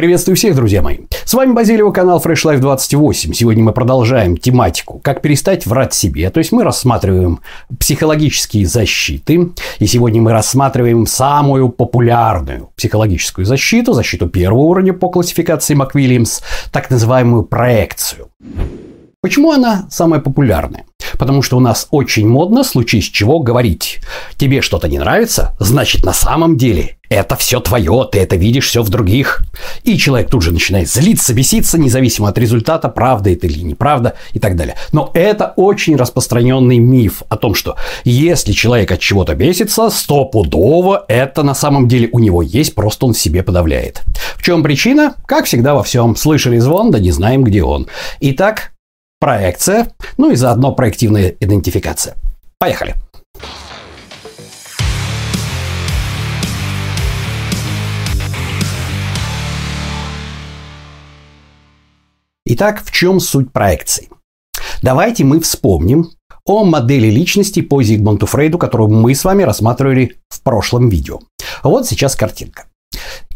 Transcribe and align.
Приветствую 0.00 0.34
всех, 0.34 0.54
друзья 0.56 0.80
мои. 0.80 1.00
С 1.26 1.34
вами 1.34 1.52
Базилио, 1.52 1.92
канал 1.92 2.22
Fresh 2.24 2.46
Life 2.46 2.60
28. 2.60 3.34
Сегодня 3.34 3.62
мы 3.62 3.74
продолжаем 3.74 4.38
тематику 4.38 4.98
«Как 5.04 5.20
перестать 5.20 5.66
врать 5.66 5.92
себе». 5.92 6.30
То 6.30 6.38
есть 6.38 6.52
мы 6.52 6.64
рассматриваем 6.64 7.40
психологические 7.78 8.64
защиты. 8.64 9.50
И 9.78 9.86
сегодня 9.86 10.22
мы 10.22 10.32
рассматриваем 10.32 11.06
самую 11.06 11.68
популярную 11.68 12.70
психологическую 12.78 13.44
защиту, 13.44 13.92
защиту 13.92 14.26
первого 14.26 14.62
уровня 14.62 14.94
по 14.94 15.10
классификации 15.10 15.74
МакВильямс, 15.74 16.40
так 16.72 16.88
называемую 16.88 17.42
проекцию. 17.42 18.28
Почему 19.20 19.52
она 19.52 19.86
самая 19.90 20.22
популярная? 20.22 20.86
Потому 21.18 21.42
что 21.42 21.58
у 21.58 21.60
нас 21.60 21.88
очень 21.90 22.26
модно, 22.26 22.64
случись 22.64 23.04
чего, 23.04 23.40
говорить. 23.40 24.00
Тебе 24.38 24.62
что-то 24.62 24.88
не 24.88 24.98
нравится, 24.98 25.54
значит 25.60 26.06
на 26.06 26.14
самом 26.14 26.56
деле 26.56 26.96
это 27.10 27.34
все 27.36 27.60
твое, 27.60 28.08
ты 28.10 28.20
это 28.20 28.36
видишь 28.36 28.68
все 28.68 28.82
в 28.82 28.88
других. 28.88 29.42
И 29.82 29.98
человек 29.98 30.30
тут 30.30 30.42
же 30.42 30.52
начинает 30.52 30.88
злиться, 30.88 31.34
беситься, 31.34 31.76
независимо 31.76 32.28
от 32.28 32.38
результата, 32.38 32.88
правда 32.88 33.30
это 33.30 33.48
или 33.48 33.60
неправда 33.60 34.14
и 34.32 34.38
так 34.38 34.56
далее. 34.56 34.76
Но 34.92 35.10
это 35.12 35.52
очень 35.56 35.96
распространенный 35.96 36.78
миф 36.78 37.24
о 37.28 37.36
том, 37.36 37.54
что 37.54 37.76
если 38.04 38.52
человек 38.52 38.92
от 38.92 39.00
чего-то 39.00 39.34
бесится, 39.34 39.90
стопудово 39.90 41.04
это 41.08 41.42
на 41.42 41.54
самом 41.54 41.88
деле 41.88 42.08
у 42.12 42.20
него 42.20 42.42
есть, 42.42 42.74
просто 42.76 43.06
он 43.06 43.12
в 43.12 43.18
себе 43.18 43.42
подавляет. 43.42 44.02
В 44.36 44.42
чем 44.42 44.62
причина? 44.62 45.16
Как 45.26 45.46
всегда 45.46 45.74
во 45.74 45.82
всем. 45.82 46.14
Слышали 46.14 46.58
звон, 46.58 46.92
да 46.92 47.00
не 47.00 47.10
знаем, 47.10 47.42
где 47.42 47.64
он. 47.64 47.88
Итак, 48.20 48.72
проекция, 49.18 49.88
ну 50.16 50.30
и 50.30 50.36
заодно 50.36 50.72
проективная 50.72 51.34
идентификация. 51.40 52.14
Поехали! 52.58 52.94
Итак, 62.52 62.82
в 62.84 62.90
чем 62.90 63.20
суть 63.20 63.52
проекции? 63.52 64.08
Давайте 64.82 65.22
мы 65.22 65.38
вспомним 65.38 66.10
о 66.44 66.64
модели 66.64 67.06
личности 67.06 67.62
по 67.62 67.80
Зигмунту 67.80 68.26
Фрейду, 68.26 68.58
которую 68.58 68.90
мы 68.90 69.14
с 69.14 69.24
вами 69.24 69.44
рассматривали 69.44 70.16
в 70.28 70.42
прошлом 70.42 70.88
видео. 70.88 71.20
Вот 71.62 71.86
сейчас 71.86 72.16
картинка. 72.16 72.64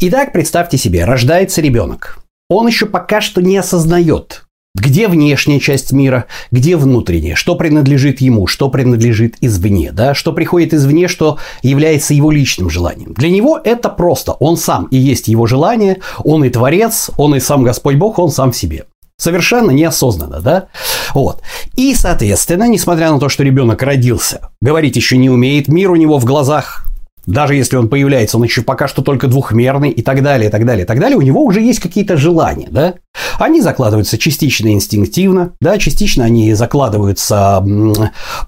Итак, 0.00 0.32
представьте 0.32 0.78
себе, 0.78 1.04
рождается 1.04 1.60
ребенок. 1.60 2.24
Он 2.50 2.66
еще 2.66 2.86
пока 2.86 3.20
что 3.20 3.40
не 3.40 3.56
осознает, 3.56 4.46
где 4.74 5.06
внешняя 5.06 5.60
часть 5.60 5.92
мира, 5.92 6.26
где 6.50 6.76
внутренняя, 6.76 7.36
что 7.36 7.54
принадлежит 7.54 8.20
ему, 8.20 8.48
что 8.48 8.68
принадлежит 8.68 9.36
извне, 9.40 9.92
да, 9.92 10.14
что 10.14 10.32
приходит 10.32 10.74
извне, 10.74 11.06
что 11.06 11.38
является 11.62 12.14
его 12.14 12.32
личным 12.32 12.68
желанием. 12.68 13.14
Для 13.14 13.30
него 13.30 13.60
это 13.62 13.90
просто, 13.90 14.32
он 14.32 14.56
сам 14.56 14.86
и 14.86 14.96
есть 14.96 15.28
его 15.28 15.46
желание, 15.46 16.00
он 16.24 16.42
и 16.42 16.50
творец, 16.50 17.12
он 17.16 17.36
и 17.36 17.38
сам 17.38 17.62
Господь 17.62 17.94
Бог, 17.94 18.18
он 18.18 18.30
сам 18.30 18.50
в 18.50 18.56
себе. 18.56 18.86
Совершенно 19.16 19.70
неосознанно, 19.70 20.40
да? 20.40 20.66
Вот. 21.14 21.40
И, 21.76 21.94
соответственно, 21.94 22.68
несмотря 22.68 23.12
на 23.12 23.20
то, 23.20 23.28
что 23.28 23.44
ребенок 23.44 23.82
родился, 23.82 24.50
говорить 24.60 24.96
еще 24.96 25.16
не 25.16 25.30
умеет, 25.30 25.68
мир 25.68 25.90
у 25.90 25.96
него 25.96 26.18
в 26.18 26.24
глазах 26.24 26.84
даже 27.26 27.54
если 27.54 27.76
он 27.76 27.88
появляется, 27.88 28.36
он 28.36 28.44
еще 28.44 28.62
пока 28.62 28.88
что 28.88 29.02
только 29.02 29.28
двухмерный 29.28 29.90
и 29.90 30.02
так 30.02 30.22
далее, 30.22 30.48
и 30.48 30.50
так 30.50 30.64
далее, 30.64 30.84
и 30.84 30.86
так 30.86 30.98
далее, 30.98 31.16
у 31.16 31.22
него 31.22 31.42
уже 31.44 31.60
есть 31.60 31.80
какие-то 31.80 32.16
желания, 32.16 32.68
да? 32.70 32.94
Они 33.38 33.60
закладываются 33.60 34.18
частично 34.18 34.72
инстинктивно, 34.72 35.52
да, 35.60 35.78
частично 35.78 36.24
они 36.24 36.52
закладываются 36.54 37.64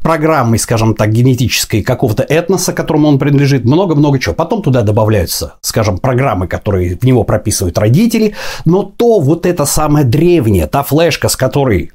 программой, 0.03 0.59
скажем 0.59 0.95
так, 0.95 1.11
генетической 1.11 1.83
какого-то 1.83 2.23
этноса, 2.23 2.73
которому 2.73 3.09
он 3.09 3.19
принадлежит, 3.19 3.65
много-много 3.65 4.19
чего. 4.19 4.35
Потом 4.35 4.63
туда 4.63 4.83
добавляются, 4.83 5.55
скажем, 5.61 5.99
программы, 5.99 6.49
которые 6.49 6.97
в 6.97 7.05
него 7.05 7.25
прописывают 7.25 7.79
родители, 7.79 8.35
но 8.65 8.83
то 8.83 9.21
вот 9.21 9.47
это 9.47 9.65
самое 9.65 10.05
древнее, 10.05 10.67
та 10.67 10.83
флешка, 10.83 11.29
с 11.29 11.37
которой 11.37 11.93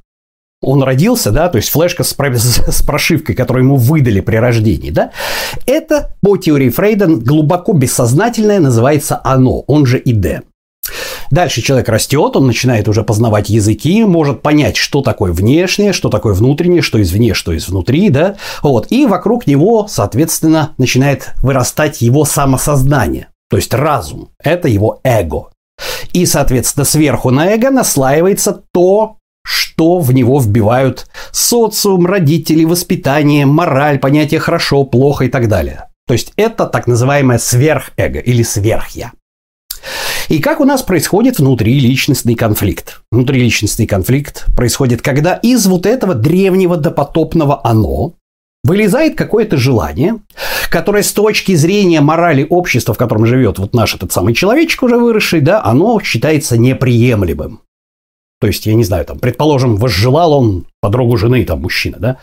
он 0.62 0.84
родился, 0.84 1.32
да, 1.32 1.50
то 1.50 1.58
есть 1.58 1.70
флешка 1.70 2.04
с, 2.04 2.16
с 2.16 2.82
прошивкой, 2.84 3.36
которую 3.36 3.66
ему 3.66 3.76
выдали 3.78 4.22
при 4.22 4.36
рождении, 4.36 4.92
да, 4.92 5.12
это 5.66 6.16
по 6.22 6.38
теории 6.38 6.70
Фрейда 6.70 7.08
глубоко 7.08 7.74
бессознательное 7.74 8.60
называется 8.60 9.20
оно, 9.24 9.62
он 9.62 9.86
же 9.86 9.98
ИД. 9.98 10.44
Дальше 11.30 11.62
человек 11.62 11.88
растет, 11.88 12.36
он 12.36 12.46
начинает 12.46 12.90
уже 12.90 13.04
познавать 13.04 13.50
языки, 13.50 14.04
может 14.04 14.42
понять, 14.42 14.76
что 14.76 15.02
такое 15.02 15.32
внешнее, 15.32 15.94
что 15.94 16.10
такое 16.10 16.34
внутреннее, 16.34 16.82
что 16.82 17.02
извне, 17.02 17.34
что 17.34 17.54
из 17.54 17.70
внутри, 17.70 18.10
да, 18.10 18.36
вот, 18.62 18.88
и 18.90 19.06
вокруг 19.06 19.48
него, 19.48 19.88
соответственно, 19.88 20.74
начинает 20.78 21.30
вырастать 21.42 22.02
его 22.02 22.26
самосознание, 22.26 23.28
то 23.50 23.58
есть 23.58 23.74
разум, 23.74 24.30
это 24.44 24.68
его 24.68 25.00
эго. 25.04 25.48
И, 26.14 26.26
соответственно, 26.26 26.84
сверху 26.84 27.32
на 27.32 27.48
эго 27.48 27.72
наслаивается 27.72 28.62
то, 28.74 29.18
что 29.44 30.00
в 30.00 30.14
него 30.14 30.40
вбивают 30.40 31.08
социум, 31.32 32.06
родители, 32.06 32.66
воспитание, 32.66 33.46
мораль, 33.46 34.00
понятие 34.00 34.40
хорошо, 34.40 34.84
плохо 34.84 35.26
и 35.26 35.30
так 35.30 35.48
далее. 35.48 35.88
То 36.08 36.14
есть 36.14 36.34
это 36.36 36.66
так 36.66 36.88
называемое 36.88 37.38
сверхэго 37.38 38.20
или 38.20 38.44
сверхя. 38.44 39.12
И 40.30 40.40
как 40.40 40.60
у 40.60 40.66
нас 40.66 40.82
происходит 40.82 41.40
внутриличностный 41.40 42.36
конфликт? 42.36 43.02
Внутриличностный 43.12 43.88
конфликт 43.88 44.46
происходит, 44.56 45.02
когда 45.02 45.34
из 45.36 45.66
вот 45.66 45.86
этого 45.86 46.14
древнего 46.14 46.78
допотопного 46.78 47.60
«оно» 47.66 48.14
вылезает 48.64 49.18
какое-то 49.18 49.58
желание, 49.58 50.20
которое 50.70 51.04
с 51.04 51.12
точки 51.12 51.56
зрения 51.56 52.02
морали 52.02 52.46
общества, 52.50 52.94
в 52.94 52.98
котором 52.98 53.26
живет 53.26 53.60
вот 53.60 53.74
наш 53.74 53.96
этот 53.96 54.12
самый 54.12 54.34
человечек 54.34 54.84
уже 54.84 54.98
выросший, 54.98 55.42
да, 55.42 55.64
оно 55.64 56.00
считается 56.00 56.58
неприемлемым. 56.58 57.62
То 58.42 58.48
есть, 58.48 58.66
я 58.66 58.74
не 58.74 58.84
знаю, 58.84 59.06
там, 59.06 59.20
предположим, 59.20 59.76
возжелал 59.76 60.34
он 60.34 60.66
подругу 60.82 61.16
жены, 61.16 61.46
там, 61.46 61.62
мужчина, 61.62 61.98
да? 62.00 62.18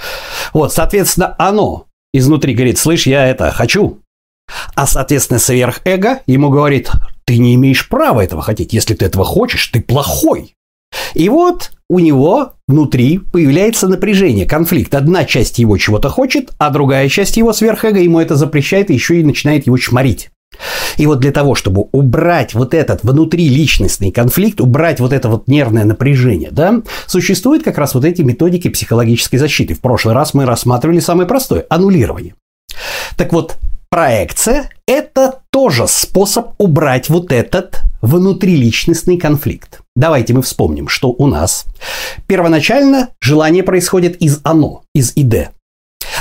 Вот, 0.53 0.73
соответственно, 0.73 1.37
оно 1.39 1.87
изнутри 2.13 2.55
говорит, 2.55 2.77
слышь, 2.77 3.07
я 3.07 3.29
это 3.29 3.53
хочу. 3.53 4.01
А, 4.75 4.89
соответственно, 4.89 5.39
сверхэго 5.39 6.21
ему 6.27 6.51
говорит, 6.51 6.91
ты 7.25 7.39
не 7.39 7.55
имеешь 7.55 7.89
права 7.89 8.25
этого 8.25 8.43
хотеть. 8.43 8.73
Если 8.73 8.95
ты 8.95 9.05
этого 9.05 9.25
хочешь, 9.25 9.65
ты 9.69 9.81
плохой. 9.81 10.57
И 11.15 11.29
вот 11.29 11.71
у 11.89 12.01
него 12.01 12.55
внутри 12.67 13.19
появляется 13.19 13.87
напряжение, 13.87 14.45
конфликт. 14.45 14.97
Одна 14.97 15.25
часть 15.25 15.61
его 15.61 15.79
чего-то 15.79 16.09
хочет, 16.09 16.51
а 16.59 16.71
другая 16.71 17.09
часть 17.09 17.37
его 17.37 17.53
сверхэго 17.53 18.01
ему 18.01 18.19
это 18.19 18.35
запрещает 18.35 18.91
и 18.91 18.95
еще 18.95 19.21
и 19.21 19.25
начинает 19.25 19.67
его 19.67 19.79
чморить. 19.79 20.31
И 20.99 21.07
вот 21.07 21.21
для 21.21 21.31
того, 21.31 21.55
чтобы 21.55 21.87
убрать 21.93 22.55
вот 22.55 22.75
этот 22.75 23.05
внутриличностный 23.05 24.11
конфликт, 24.11 24.61
убрать 24.61 25.01
вот 25.01 25.13
это 25.13 25.29
вот 25.29 25.49
нервное 25.49 25.85
напряжение, 25.85 26.51
да, 26.51 26.83
существуют 27.07 27.63
как 27.63 27.79
раз 27.79 27.95
вот 27.95 28.05
эти 28.05 28.23
методики 28.23 28.69
психологической 28.69 29.39
защиты. 29.39 29.75
В 29.75 29.81
прошлый 29.81 30.15
раз 30.15 30.35
мы 30.35 30.45
рассматривали 30.45 30.99
самое 30.99 31.29
простое– 31.29 31.65
аннулирование. 31.71 32.35
Так 33.17 33.33
вот, 33.33 33.57
проекция– 33.91 34.71
это 34.87 35.41
тоже 35.51 35.87
способ 35.87 36.51
убрать 36.59 37.09
вот 37.09 37.33
этот 37.33 37.83
внутриличностный 38.03 39.19
конфликт. 39.19 39.81
Давайте 39.95 40.35
мы 40.35 40.43
вспомним, 40.43 40.89
что 40.89 41.11
у 41.11 41.27
нас 41.27 41.65
первоначально 42.27 43.11
желание 43.21 43.63
происходит 43.63 44.17
из 44.17 44.41
«оно», 44.43 44.83
из 44.95 45.13
«иде». 45.15 45.51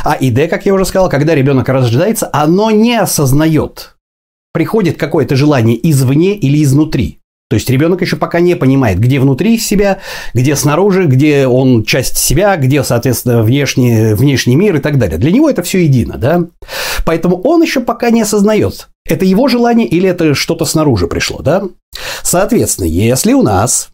А 0.03 0.15
ИД, 0.15 0.49
как 0.49 0.65
я 0.65 0.73
уже 0.73 0.85
сказал, 0.85 1.09
когда 1.09 1.33
ребенок 1.35 1.67
рождается, 1.69 2.29
оно 2.31 2.71
не 2.71 2.95
осознает 2.95 3.96
приходит 4.57 4.97
какое-то 4.97 5.35
желание 5.35 5.77
извне 5.87 6.35
или 6.35 6.63
изнутри. 6.63 7.19
То 7.47 7.53
есть 7.53 7.69
ребенок 7.69 8.01
еще 8.01 8.15
пока 8.15 8.39
не 8.39 8.55
понимает, 8.55 8.99
где 8.99 9.19
внутри 9.19 9.59
себя, 9.59 9.99
где 10.33 10.55
снаружи, 10.55 11.05
где 11.05 11.45
он 11.45 11.83
часть 11.83 12.17
себя, 12.17 12.57
где, 12.57 12.83
соответственно, 12.83 13.43
внешний, 13.43 14.15
внешний 14.15 14.55
мир 14.55 14.77
и 14.77 14.79
так 14.79 14.97
далее. 14.97 15.19
Для 15.19 15.31
него 15.31 15.47
это 15.47 15.61
все 15.61 15.83
едино, 15.83 16.17
да? 16.17 16.47
Поэтому 17.05 17.39
он 17.43 17.61
еще 17.61 17.81
пока 17.81 18.09
не 18.09 18.23
осознает, 18.23 18.89
это 19.07 19.25
его 19.25 19.47
желание 19.47 19.87
или 19.87 20.09
это 20.09 20.33
что-то 20.33 20.65
снаружи 20.65 21.05
пришло, 21.05 21.43
да? 21.43 21.61
Соответственно, 22.23 22.87
если 22.87 23.33
у 23.33 23.43
нас 23.43 23.89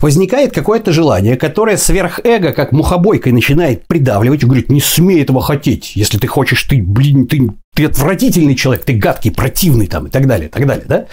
возникает 0.00 0.52
какое-то 0.52 0.92
желание, 0.92 1.36
которое 1.36 1.76
сверхэго, 1.76 2.52
как 2.52 2.72
мухобойкой, 2.72 3.32
начинает 3.32 3.86
придавливать 3.86 4.42
и 4.42 4.46
говорит, 4.46 4.70
не 4.70 4.80
смей 4.80 5.22
этого 5.22 5.40
хотеть. 5.40 5.96
Если 5.96 6.18
ты 6.18 6.26
хочешь, 6.26 6.62
ты, 6.64 6.82
блин, 6.82 7.26
ты, 7.26 7.50
ты 7.74 7.86
отвратительный 7.86 8.54
человек, 8.54 8.84
ты 8.84 8.94
гадкий, 8.94 9.30
противный 9.30 9.86
там 9.86 10.06
и 10.06 10.10
так 10.10 10.26
далее, 10.26 10.48
и 10.48 10.50
так 10.50 10.66
далее, 10.66 10.84
да? 10.86 11.06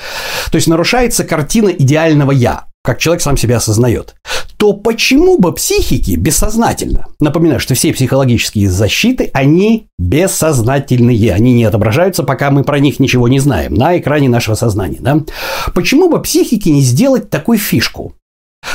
То 0.51 0.55
есть 0.55 0.67
нарушается 0.67 1.23
картина 1.23 1.69
идеального 1.69 2.31
«я», 2.31 2.65
как 2.83 2.99
человек 2.99 3.21
сам 3.21 3.37
себя 3.37 3.57
осознает, 3.57 4.15
то 4.57 4.73
почему 4.73 5.37
бы 5.37 5.53
психики 5.53 6.15
бессознательно, 6.15 7.07
напоминаю, 7.19 7.59
что 7.59 7.75
все 7.75 7.93
психологические 7.93 8.69
защиты, 8.69 9.29
они 9.33 9.87
бессознательные, 9.99 11.33
они 11.33 11.53
не 11.53 11.63
отображаются, 11.63 12.23
пока 12.23 12.51
мы 12.51 12.63
про 12.63 12.79
них 12.79 12.99
ничего 12.99 13.27
не 13.27 13.39
знаем, 13.39 13.73
на 13.73 13.97
экране 13.97 14.29
нашего 14.29 14.55
сознания, 14.55 14.99
да? 14.99 15.21
Почему 15.73 16.09
бы 16.09 16.21
психики 16.21 16.69
не 16.69 16.81
сделать 16.81 17.29
такую 17.29 17.57
фишку? 17.57 18.15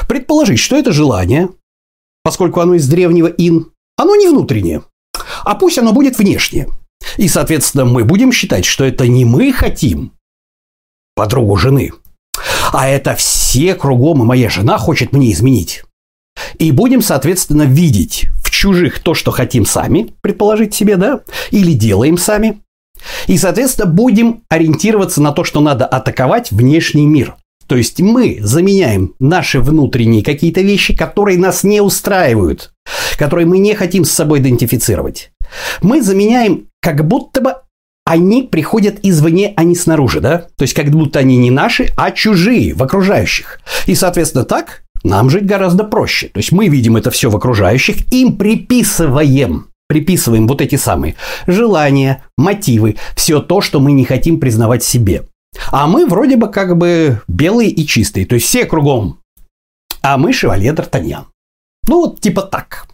Предположить, 0.08 0.58
что 0.58 0.76
это 0.76 0.92
желание, 0.92 1.48
поскольку 2.22 2.60
оно 2.60 2.74
из 2.74 2.88
древнего 2.88 3.28
ин, 3.28 3.72
оно 3.96 4.16
не 4.16 4.28
внутреннее, 4.28 4.82
а 5.44 5.54
пусть 5.54 5.78
оно 5.78 5.92
будет 5.92 6.18
внешнее. 6.18 6.68
И, 7.16 7.28
соответственно, 7.28 7.84
мы 7.84 8.04
будем 8.04 8.32
считать, 8.32 8.64
что 8.64 8.84
это 8.84 9.06
не 9.06 9.24
мы 9.24 9.52
хотим 9.52 10.12
подругу 11.14 11.56
жены, 11.56 11.92
а 12.72 12.88
это 12.88 13.14
все 13.14 13.74
кругом, 13.74 14.22
и 14.22 14.26
моя 14.26 14.50
жена 14.50 14.78
хочет 14.78 15.12
мне 15.12 15.32
изменить. 15.32 15.84
И 16.58 16.70
будем, 16.70 17.00
соответственно, 17.00 17.62
видеть 17.62 18.26
в 18.44 18.50
чужих 18.50 19.00
то, 19.00 19.14
что 19.14 19.30
хотим 19.30 19.64
сами, 19.64 20.14
предположить 20.20 20.74
себе, 20.74 20.96
да, 20.96 21.20
или 21.50 21.72
делаем 21.72 22.18
сами. 22.18 22.60
И, 23.26 23.38
соответственно, 23.38 23.86
будем 23.86 24.42
ориентироваться 24.48 25.22
на 25.22 25.32
то, 25.32 25.44
что 25.44 25.60
надо 25.60 25.86
атаковать 25.86 26.50
внешний 26.50 27.06
мир. 27.06 27.36
То 27.66 27.76
есть 27.76 28.00
мы 28.00 28.38
заменяем 28.40 29.14
наши 29.18 29.60
внутренние 29.60 30.22
какие-то 30.22 30.60
вещи, 30.60 30.96
которые 30.96 31.38
нас 31.38 31.64
не 31.64 31.80
устраивают, 31.80 32.72
которые 33.18 33.46
мы 33.46 33.58
не 33.58 33.74
хотим 33.74 34.04
с 34.04 34.10
собой 34.10 34.40
идентифицировать. 34.40 35.30
Мы 35.82 36.02
заменяем 36.02 36.68
как 36.80 37.06
будто 37.06 37.40
бы 37.40 37.54
они 38.04 38.44
приходят 38.44 39.00
извне, 39.02 39.52
а 39.56 39.64
не 39.64 39.74
снаружи, 39.74 40.20
да? 40.20 40.46
То 40.56 40.62
есть 40.62 40.74
как 40.74 40.90
будто 40.90 41.18
они 41.18 41.36
не 41.36 41.50
наши, 41.50 41.88
а 41.96 42.12
чужие 42.12 42.72
в 42.72 42.82
окружающих. 42.82 43.60
И, 43.86 43.96
соответственно, 43.96 44.44
так 44.44 44.84
нам 45.02 45.28
жить 45.28 45.44
гораздо 45.44 45.82
проще. 45.82 46.28
То 46.28 46.38
есть 46.38 46.52
мы 46.52 46.68
видим 46.68 46.96
это 46.96 47.10
все 47.10 47.30
в 47.30 47.36
окружающих, 47.36 48.12
им 48.12 48.36
приписываем 48.36 49.66
приписываем 49.88 50.48
вот 50.48 50.60
эти 50.60 50.76
самые 50.76 51.14
желания, 51.46 52.24
мотивы, 52.36 52.96
все 53.14 53.40
то, 53.40 53.60
что 53.60 53.80
мы 53.80 53.92
не 53.92 54.04
хотим 54.04 54.40
признавать 54.40 54.82
себе. 54.82 55.22
А 55.70 55.86
мы 55.86 56.06
вроде 56.06 56.36
бы 56.36 56.48
как 56.48 56.76
бы 56.76 57.22
белые 57.28 57.70
и 57.70 57.86
чистые, 57.86 58.26
то 58.26 58.34
есть 58.34 58.46
все 58.46 58.64
кругом. 58.64 59.20
А 60.02 60.18
мы 60.18 60.32
шевалье 60.32 60.72
Д'Артаньян. 60.72 61.24
Ну 61.88 62.00
вот 62.00 62.20
типа 62.20 62.42
так. 62.42 62.86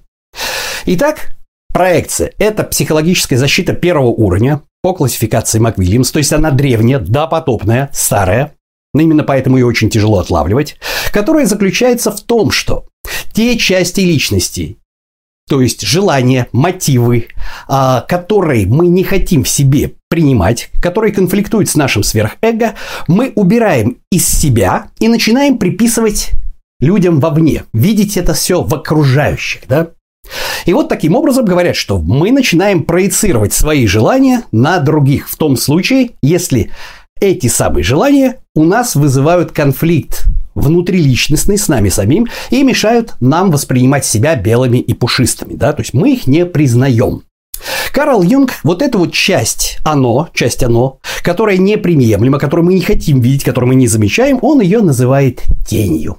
Итак, 0.87 1.37
проекция– 1.73 2.33
это 2.39 2.65
психологическая 2.65 3.39
защита 3.39 3.73
первого 3.73 4.09
уровня 4.09 4.63
по 4.83 4.95
классификации 4.95 5.59
МакВильямс, 5.59 6.11
то 6.11 6.19
есть 6.19 6.33
она 6.33 6.51
древняя, 6.51 6.99
допотопная, 6.99 7.91
старая, 7.93 8.55
но 8.95 9.01
именно 9.01 9.23
поэтому 9.23 9.57
ее 9.57 9.67
очень 9.67 9.91
тяжело 9.91 10.19
отлавливать, 10.19 10.77
которая 11.13 11.47
заключается 11.47 12.11
в 12.11 12.21
том, 12.21 12.51
что 12.51 12.87
те 13.33 13.57
части 13.59 14.01
личности, 14.01 14.79
то 15.53 15.61
есть 15.61 15.83
желания, 15.83 16.49
мотивы, 16.53 17.27
а, 17.69 18.07
которые 18.09 18.67
мы 18.67 18.87
не 18.87 19.05
хотим 19.05 19.45
в 19.45 19.49
себе 19.51 19.93
принимать, 20.09 20.71
которые 20.81 21.13
конфликтуют 21.13 21.69
с 21.69 21.75
нашим 21.75 22.03
сверхэго, 22.03 22.73
мы 23.07 23.35
убираем 23.35 23.99
из 24.11 24.27
себя 24.27 24.87
и 24.99 25.09
начинаем 25.09 25.59
приписывать 25.59 26.31
людям 26.81 27.21
вовне, 27.21 27.65
видеть 27.75 28.17
это 28.17 28.33
все 28.33 28.63
в 28.63 28.75
окружающих, 28.75 29.65
да? 29.69 29.89
И 30.65 30.73
вот 30.73 30.89
таким 30.89 31.17
образом 31.17 31.45
говорят, 31.45 31.77
что 31.77 31.99
мы 31.99 32.33
начинаем 32.33 32.85
проецировать 32.85 33.53
свои 33.53 33.87
желания 33.87 34.45
на 34.53 34.79
других. 34.79 35.29
В 35.29 35.37
том 35.37 35.59
случае, 35.59 36.13
если 36.23 36.71
эти 37.21 37.49
самые 37.49 37.85
желания 37.85 38.39
у 38.55 38.65
нас 38.65 38.95
вызывают 38.95 39.53
конфликт 39.53 40.25
внутриличностный 40.55 41.59
с 41.59 41.69
нами 41.69 41.89
самим 41.89 42.27
и 42.51 42.63
мешают 42.63 43.15
нам 43.21 43.51
воспринимать 43.51 44.05
себя 44.05 44.37
белыми 44.37 44.79
и 44.79 44.95
пушистыми, 44.95 45.55
да, 45.55 45.73
то 45.73 45.83
есть 45.83 45.95
мы 45.95 46.13
их 46.13 46.27
не 46.27 46.47
признаем. 46.47 47.23
Карл 47.93 48.23
Юнг, 48.23 48.53
вот 48.65 48.83
эту 48.83 48.99
вот 48.99 49.13
часть 49.13 49.79
оно, 49.85 50.29
часть 50.33 50.63
оно, 50.63 50.99
которая 51.23 51.59
неприемлема, 51.59 52.39
которую 52.39 52.67
мы 52.67 52.75
не 52.75 52.81
хотим 52.81 53.21
видеть, 53.21 53.45
которую 53.45 53.69
мы 53.69 53.75
не 53.75 53.87
замечаем, 53.87 54.39
он 54.43 54.61
ее 54.61 54.81
называет 54.81 55.43
тенью. 55.69 56.19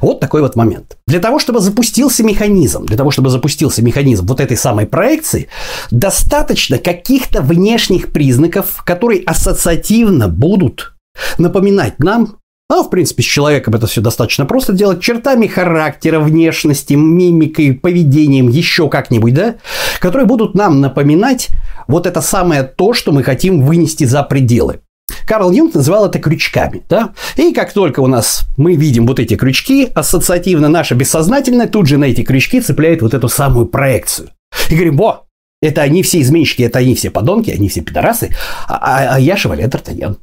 Вот 0.00 0.20
такой 0.20 0.42
вот 0.42 0.56
момент. 0.56 0.96
Для 1.06 1.20
того, 1.20 1.38
чтобы 1.38 1.60
запустился 1.60 2.22
механизм, 2.22 2.86
для 2.86 2.96
того, 2.96 3.10
чтобы 3.10 3.30
запустился 3.30 3.82
механизм 3.82 4.26
вот 4.26 4.40
этой 4.40 4.56
самой 4.56 4.86
проекции, 4.86 5.48
достаточно 5.90 6.78
каких-то 6.78 7.42
внешних 7.42 8.08
признаков, 8.12 8.82
которые 8.84 9.22
ассоциативно 9.22 10.28
будут 10.28 10.94
напоминать 11.38 11.98
нам 11.98 12.37
а, 12.70 12.82
в 12.82 12.90
принципе, 12.90 13.22
с 13.22 13.26
человеком 13.26 13.74
это 13.74 13.86
все 13.86 14.00
достаточно 14.02 14.44
просто 14.44 14.74
делать. 14.74 15.00
Чертами 15.00 15.46
характера, 15.46 16.20
внешности, 16.20 16.94
мимикой, 16.94 17.72
поведением, 17.72 18.48
еще 18.48 18.88
как-нибудь, 18.90 19.32
да? 19.32 19.54
Которые 20.00 20.26
будут 20.26 20.54
нам 20.54 20.80
напоминать 20.80 21.48
вот 21.86 22.06
это 22.06 22.20
самое 22.20 22.62
то, 22.62 22.92
что 22.92 23.12
мы 23.12 23.22
хотим 23.22 23.62
вынести 23.62 24.04
за 24.04 24.22
пределы. 24.22 24.80
Карл 25.26 25.50
Юнг 25.50 25.74
называл 25.74 26.06
это 26.06 26.18
крючками, 26.18 26.82
да? 26.90 27.14
И 27.36 27.54
как 27.54 27.72
только 27.72 28.00
у 28.00 28.06
нас 28.06 28.46
мы 28.58 28.76
видим 28.76 29.06
вот 29.06 29.18
эти 29.18 29.36
крючки, 29.36 29.90
ассоциативно 29.94 30.68
наше 30.68 30.94
бессознательное 30.94 31.68
тут 31.68 31.86
же 31.86 31.96
на 31.96 32.04
эти 32.04 32.22
крючки 32.22 32.60
цепляет 32.60 33.00
вот 33.00 33.14
эту 33.14 33.28
самую 33.28 33.66
проекцию. 33.66 34.30
И 34.68 34.74
говорим, 34.74 34.98
во, 34.98 35.26
это 35.62 35.80
они 35.82 36.02
все 36.02 36.20
изменщики, 36.20 36.62
это 36.62 36.80
они 36.80 36.94
все 36.94 37.10
подонки, 37.10 37.50
они 37.50 37.68
все 37.68 37.80
пидорасы, 37.80 38.30
а, 38.66 38.76
а, 38.76 39.14
а 39.14 39.20
я 39.20 39.36
шевале 39.36 39.64
Д'Артаньян. 39.64 40.16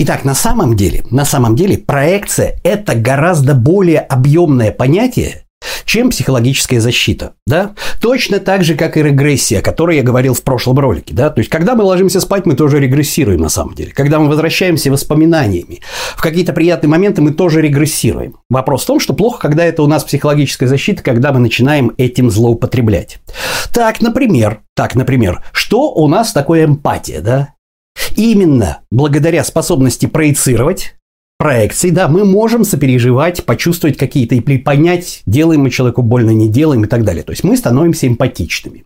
Итак, 0.00 0.24
на 0.24 0.34
самом 0.34 0.76
деле, 0.76 1.02
на 1.10 1.24
самом 1.24 1.56
деле 1.56 1.76
проекция– 1.76 2.54
это 2.62 2.94
гораздо 2.94 3.54
более 3.54 3.98
объемное 3.98 4.70
понятие, 4.70 5.42
чем 5.84 6.10
психологическая 6.10 6.78
защита, 6.78 7.32
да? 7.48 7.72
Точно 8.00 8.38
так 8.38 8.62
же, 8.62 8.76
как 8.76 8.96
и 8.96 9.02
регрессия, 9.02 9.58
о 9.58 9.62
которой 9.62 9.96
я 9.96 10.04
говорил 10.04 10.34
в 10.34 10.42
прошлом 10.42 10.78
ролике, 10.78 11.14
да? 11.14 11.30
То 11.30 11.40
есть, 11.40 11.50
когда 11.50 11.74
мы 11.74 11.82
ложимся 11.82 12.20
спать, 12.20 12.46
мы 12.46 12.54
тоже 12.54 12.78
регрессируем 12.78 13.40
на 13.40 13.48
самом 13.48 13.74
деле. 13.74 13.90
Когда 13.90 14.20
мы 14.20 14.28
возвращаемся 14.28 14.92
воспоминаниями 14.92 15.80
в 16.14 16.22
какие-то 16.22 16.52
приятные 16.52 16.90
моменты, 16.90 17.20
мы 17.20 17.32
тоже 17.32 17.60
регрессируем. 17.60 18.36
Вопрос 18.48 18.84
в 18.84 18.86
том, 18.86 19.00
что 19.00 19.14
плохо, 19.14 19.40
когда 19.40 19.64
это 19.64 19.82
у 19.82 19.88
нас 19.88 20.04
психологическая 20.04 20.68
защита, 20.68 21.02
когда 21.02 21.32
мы 21.32 21.40
начинаем 21.40 21.90
этим 21.96 22.30
злоупотреблять. 22.30 23.18
Так, 23.74 24.00
например, 24.00 24.60
так, 24.76 24.94
например, 24.94 25.42
что 25.50 25.90
у 25.92 26.06
нас 26.06 26.32
такое 26.32 26.66
эмпатия, 26.66 27.20
да? 27.20 27.48
Именно 28.18 28.80
благодаря 28.90 29.44
способности 29.44 30.06
проецировать 30.06 30.96
проекции, 31.38 31.90
да, 31.90 32.08
мы 32.08 32.24
можем 32.24 32.64
сопереживать, 32.64 33.44
почувствовать 33.44 33.96
какие-то 33.96 34.34
и 34.34 34.58
понять, 34.58 35.22
делаем 35.24 35.60
мы 35.60 35.70
человеку 35.70 36.02
больно, 36.02 36.30
не 36.30 36.48
делаем 36.48 36.82
и 36.82 36.88
так 36.88 37.04
далее. 37.04 37.22
То 37.22 37.30
есть 37.30 37.44
мы 37.44 37.56
становимся 37.56 38.08
эмпатичными. 38.08 38.84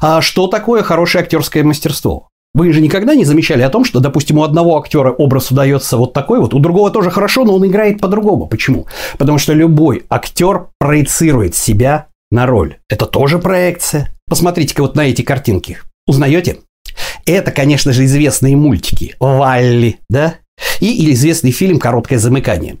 А 0.00 0.22
что 0.22 0.46
такое 0.46 0.82
хорошее 0.82 1.22
актерское 1.22 1.64
мастерство? 1.64 2.30
Вы 2.54 2.72
же 2.72 2.80
никогда 2.80 3.14
не 3.14 3.26
замечали 3.26 3.60
о 3.60 3.68
том, 3.68 3.84
что, 3.84 4.00
допустим, 4.00 4.38
у 4.38 4.42
одного 4.42 4.78
актера 4.78 5.12
образ 5.12 5.50
удается 5.50 5.98
вот 5.98 6.14
такой 6.14 6.40
вот, 6.40 6.54
у 6.54 6.58
другого 6.58 6.90
тоже 6.90 7.10
хорошо, 7.10 7.44
но 7.44 7.54
он 7.56 7.66
играет 7.66 8.00
по-другому. 8.00 8.46
Почему? 8.46 8.86
Потому 9.18 9.36
что 9.36 9.52
любой 9.52 10.04
актер 10.08 10.68
проецирует 10.78 11.54
себя 11.54 12.06
на 12.30 12.46
роль. 12.46 12.78
Это 12.88 13.04
тоже 13.04 13.38
проекция. 13.38 14.14
Посмотрите-ка 14.26 14.80
вот 14.80 14.96
на 14.96 15.02
эти 15.02 15.20
картинки. 15.20 15.76
Узнаете? 16.06 16.60
Это, 17.24 17.50
конечно 17.50 17.92
же, 17.92 18.04
известные 18.04 18.56
мультики. 18.56 19.14
Валли, 19.20 19.98
да? 20.08 20.36
И 20.80 21.12
известный 21.12 21.50
фильм 21.50 21.78
«Короткое 21.78 22.18
замыкание». 22.18 22.78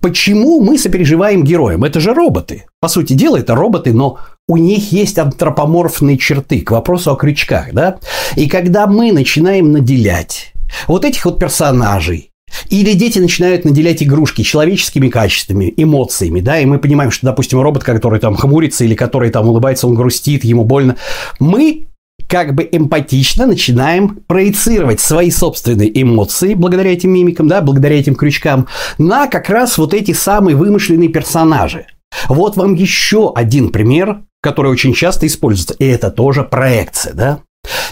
Почему 0.00 0.60
мы 0.60 0.78
сопереживаем 0.78 1.44
героям? 1.44 1.84
Это 1.84 2.00
же 2.00 2.14
роботы. 2.14 2.64
По 2.80 2.88
сути 2.88 3.12
дела, 3.12 3.36
это 3.36 3.54
роботы, 3.54 3.92
но 3.92 4.18
у 4.48 4.56
них 4.56 4.92
есть 4.92 5.18
антропоморфные 5.18 6.18
черты 6.18 6.60
к 6.60 6.72
вопросу 6.72 7.12
о 7.12 7.16
крючках, 7.16 7.72
да? 7.72 7.98
И 8.36 8.48
когда 8.48 8.86
мы 8.86 9.12
начинаем 9.12 9.72
наделять 9.72 10.52
вот 10.88 11.04
этих 11.04 11.24
вот 11.24 11.38
персонажей, 11.38 12.30
или 12.68 12.92
дети 12.92 13.18
начинают 13.18 13.64
наделять 13.64 14.02
игрушки 14.02 14.42
человеческими 14.42 15.08
качествами, 15.08 15.72
эмоциями, 15.76 16.40
да, 16.40 16.58
и 16.58 16.66
мы 16.66 16.78
понимаем, 16.78 17.10
что, 17.10 17.26
допустим, 17.26 17.60
робот, 17.60 17.82
который 17.82 18.20
там 18.20 18.36
хмурится 18.36 18.84
или 18.84 18.94
который 18.94 19.30
там 19.30 19.48
улыбается, 19.48 19.86
он 19.86 19.94
грустит, 19.94 20.44
ему 20.44 20.64
больно. 20.64 20.96
Мы 21.40 21.86
как 22.28 22.54
бы 22.54 22.68
эмпатично 22.70 23.46
начинаем 23.46 24.20
проецировать 24.26 25.00
свои 25.00 25.30
собственные 25.30 26.02
эмоции 26.02 26.54
благодаря 26.54 26.92
этим 26.92 27.10
мимикам, 27.10 27.48
да, 27.48 27.60
благодаря 27.60 27.98
этим 27.98 28.14
крючкам, 28.14 28.66
на 28.98 29.26
как 29.26 29.50
раз 29.50 29.78
вот 29.78 29.94
эти 29.94 30.12
самые 30.12 30.56
вымышленные 30.56 31.08
персонажи. 31.08 31.86
Вот 32.28 32.56
вам 32.56 32.74
еще 32.74 33.32
один 33.34 33.70
пример, 33.70 34.22
который 34.42 34.70
очень 34.70 34.94
часто 34.94 35.26
используется, 35.26 35.74
и 35.78 35.84
это 35.84 36.10
тоже 36.10 36.42
проекция, 36.44 37.12
да. 37.14 37.40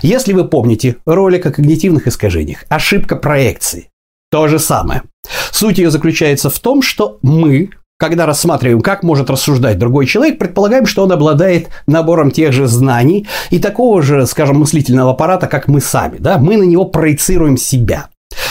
Если 0.03 0.33
вы 0.33 0.45
помните 0.47 0.97
ролик 1.07 1.47
о 1.47 1.51
когнитивных 1.51 2.07
искажениях, 2.07 2.65
ошибка 2.69 3.17
проекции, 3.17 3.89
то 4.31 4.49
же 4.49 4.59
самое. 4.59 5.03
Суть 5.51 5.79
ее 5.79 5.91
заключается 5.91 6.51
в 6.51 6.59
том, 6.59 6.83
что 6.83 7.19
мы 7.23 7.71
когда 8.03 8.27
рассматриваем, 8.27 8.81
как 8.81 9.05
может 9.05 9.31
рассуждать 9.31 9.79
другой 9.79 10.07
человек, 10.07 10.37
предполагаем, 10.37 10.87
что 10.87 11.05
он 11.05 11.13
обладает 11.13 11.69
набором 11.87 12.33
тех 12.33 12.53
же 12.53 12.67
знаний 12.67 13.29
и 13.51 13.61
такого 13.61 14.03
же, 14.03 14.27
скажем, 14.27 14.59
мыслительного 14.59 15.13
аппарата, 15.13 15.47
как 15.47 15.69
мы 15.69 15.81
сами. 15.81 16.17
Да? 16.19 16.39
Мы 16.39 16.57
на 16.57 16.65
него 16.65 16.85
проецируем 16.85 17.57
себя. 17.57 18.09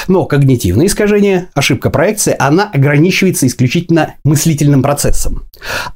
Но 0.07 0.23
когнитивное 0.23 0.85
искажение, 0.85 1.49
ошибка 1.53 1.89
проекции, 1.89 2.33
она 2.39 2.69
ограничивается 2.73 3.45
исключительно 3.45 4.13
мыслительным 4.23 4.81
процессом. 4.81 5.43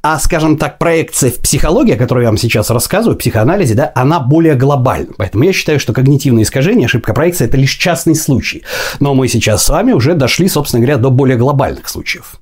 А, 0.02 0.20
скажем 0.20 0.58
так, 0.58 0.78
проекция 0.78 1.32
в 1.32 1.38
психологии, 1.38 1.96
о 1.96 1.98
которой 1.98 2.24
я 2.24 2.30
вам 2.30 2.38
сейчас 2.38 2.70
рассказываю, 2.70 3.16
в 3.16 3.20
психоанализе, 3.20 3.74
да, 3.74 3.92
она 3.96 4.20
более 4.20 4.56
глобальна. 4.56 5.14
Поэтому 5.18 5.44
я 5.44 5.54
считаю, 5.54 5.80
что 5.80 5.94
когнитивное 5.94 6.44
искажение, 6.44 6.86
ошибка 6.86 7.14
проекции– 7.14 7.46
это 7.48 7.58
лишь 7.58 7.76
частный 7.76 8.16
случай. 8.16 8.64
Но 9.00 9.14
мы 9.14 9.28
сейчас 9.28 9.64
с 9.64 9.70
вами 9.70 9.92
уже 9.92 10.14
дошли, 10.14 10.48
собственно 10.48 10.82
говоря, 10.82 10.98
до 10.98 11.10
более 11.10 11.38
глобальных 11.38 11.90
случаев. 11.90 12.36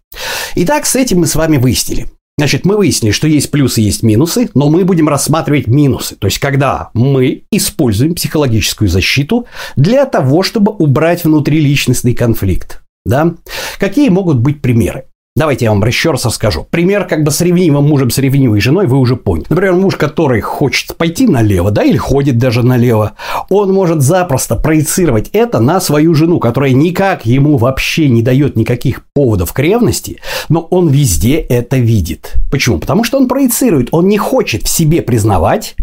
Итак, 0.56 0.86
с 0.86 0.96
этим 0.96 1.20
мы 1.20 1.28
с 1.28 1.36
вами 1.36 1.58
выяснили. 1.58 2.08
Значит, 2.38 2.66
мы 2.66 2.78
выяснили, 2.78 3.12
что 3.12 3.28
есть 3.28 3.52
плюсы, 3.52 3.82
есть 3.82 4.02
минусы, 4.02 4.50
но 4.56 4.70
мы 4.70 4.86
будем 4.86 5.08
рассматривать 5.08 5.68
минусы. 5.68 6.16
То 6.16 6.26
есть, 6.26 6.40
когда 6.40 6.90
мы 6.96 7.44
используем 7.52 8.16
психологическую 8.16 8.90
защиту 8.90 9.46
для 9.76 10.06
того, 10.06 10.42
чтобы 10.42 10.72
убрать 10.72 11.24
внутриличностный 11.24 12.16
конфликт. 12.16 12.82
Да? 13.06 13.36
Какие 13.78 14.10
могут 14.10 14.38
быть 14.38 14.62
примеры? 14.62 15.06
Давайте 15.36 15.66
я 15.66 15.72
вам 15.72 15.84
еще 15.84 16.12
раз 16.12 16.26
расскажу. 16.26 16.68
Пример 16.70 17.06
как 17.06 17.24
бы 17.24 17.32
с 17.32 17.42
ревнивым 17.42 17.86
мужем, 17.86 18.12
с 18.12 18.20
ревнивой 18.20 18.62
женой 18.62 18.86
вы 18.86 19.00
уже 19.00 19.16
поняли. 19.16 19.48
Например, 19.50 19.74
муж, 19.74 19.96
который 19.96 20.42
хочет 20.42 20.96
пойти 20.96 21.26
налево, 21.26 21.72
да, 21.72 21.84
или 21.84 21.98
ходит 21.98 22.38
даже 22.38 22.62
налево, 22.62 23.14
он 23.50 23.74
может 23.74 24.04
запросто 24.04 24.56
проецировать 24.56 25.30
это 25.34 25.60
на 25.60 25.82
свою 25.82 26.14
жену, 26.14 26.40
которая 26.40 26.74
никак 26.74 27.26
ему 27.26 27.58
вообще 27.58 28.10
не 28.10 28.22
дает 28.22 28.56
никаких 28.56 29.06
поводов 29.16 29.54
к 29.54 29.60
ревности, 29.60 30.20
но 30.50 30.62
он 30.70 30.90
везде 30.90 31.38
это 31.38 31.78
видит. 31.78 32.36
Почему? 32.52 32.78
Потому 32.78 33.04
что 33.04 33.18
он 33.18 33.28
проецирует, 33.28 33.90
он 33.92 34.08
не 34.10 34.20
хочет 34.20 34.62
в 34.62 34.70
себе 34.70 35.02
признавать 35.02 35.76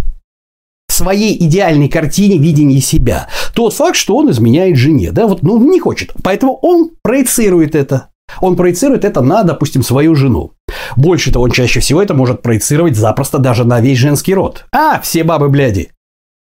своей 0.88 1.36
идеальной 1.44 1.88
картине 1.88 2.38
видения 2.38 2.80
себя. 2.80 3.26
Тот 3.52 3.74
факт, 3.74 3.96
что 3.96 4.16
он 4.16 4.30
изменяет 4.30 4.76
жене, 4.76 5.10
да, 5.10 5.26
вот, 5.26 5.42
ну, 5.42 5.58
не 5.58 5.80
хочет. 5.80 6.12
Поэтому 6.22 6.56
он 6.62 6.90
проецирует 7.02 7.74
это. 7.74 8.10
Он 8.40 8.56
проецирует 8.56 9.04
это 9.04 9.20
на, 9.20 9.42
допустим, 9.42 9.82
свою 9.82 10.14
жену. 10.14 10.52
Больше 10.96 11.32
того, 11.32 11.44
он 11.44 11.50
чаще 11.50 11.80
всего 11.80 12.02
это 12.02 12.14
может 12.14 12.42
проецировать 12.42 12.96
запросто 12.96 13.38
даже 13.38 13.64
на 13.64 13.80
весь 13.80 13.98
женский 13.98 14.34
род. 14.34 14.66
А, 14.72 15.00
все 15.00 15.24
бабы 15.24 15.48
бляди. 15.48 15.90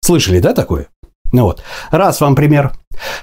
Слышали, 0.02 0.40
да, 0.40 0.52
такое? 0.52 0.88
Ну 1.32 1.44
вот. 1.44 1.62
Раз 1.90 2.20
вам 2.20 2.34
пример. 2.34 2.72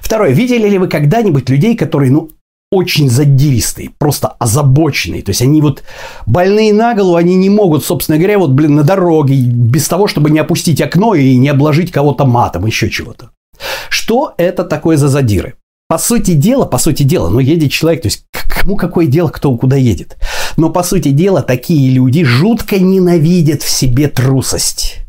Второе. 0.00 0.30
Видели 0.30 0.68
ли 0.68 0.78
вы 0.78 0.88
когда-нибудь 0.88 1.48
людей, 1.48 1.76
которые, 1.76 2.10
ну, 2.10 2.30
очень 2.70 3.08
задиристые, 3.08 3.90
просто 3.98 4.28
озабоченные. 4.28 5.22
То 5.22 5.30
есть 5.30 5.42
они 5.42 5.62
вот 5.62 5.84
больные 6.26 6.72
на 6.72 6.94
голову, 6.94 7.16
они 7.16 7.36
не 7.36 7.48
могут, 7.48 7.84
собственно 7.84 8.18
говоря, 8.18 8.38
вот, 8.38 8.50
блин, 8.50 8.74
на 8.74 8.82
дороге, 8.82 9.36
без 9.36 9.86
того, 9.88 10.08
чтобы 10.08 10.30
не 10.30 10.40
опустить 10.40 10.80
окно 10.80 11.14
и 11.14 11.36
не 11.36 11.48
обложить 11.48 11.92
кого-то 11.92 12.24
матом, 12.24 12.66
еще 12.66 12.90
чего-то. 12.90 13.30
Что 13.88 14.34
это 14.38 14.64
такое 14.64 14.96
за 14.96 15.08
задиры? 15.08 15.54
По 15.88 15.98
сути 15.98 16.32
дела, 16.32 16.64
по 16.64 16.78
сути 16.78 17.02
дела, 17.02 17.28
ну, 17.28 17.40
едет 17.40 17.70
человек, 17.70 18.02
то 18.02 18.08
есть 18.08 18.24
кому 18.32 18.76
какое 18.76 19.06
дело, 19.06 19.28
кто 19.28 19.54
куда 19.56 19.76
едет. 19.76 20.16
Но, 20.56 20.70
по 20.70 20.82
сути 20.82 21.08
дела, 21.08 21.42
такие 21.42 21.90
люди 21.90 22.24
жутко 22.24 22.78
ненавидят 22.78 23.62
в 23.62 23.68
себе 23.68 24.08
трусость. 24.08 25.00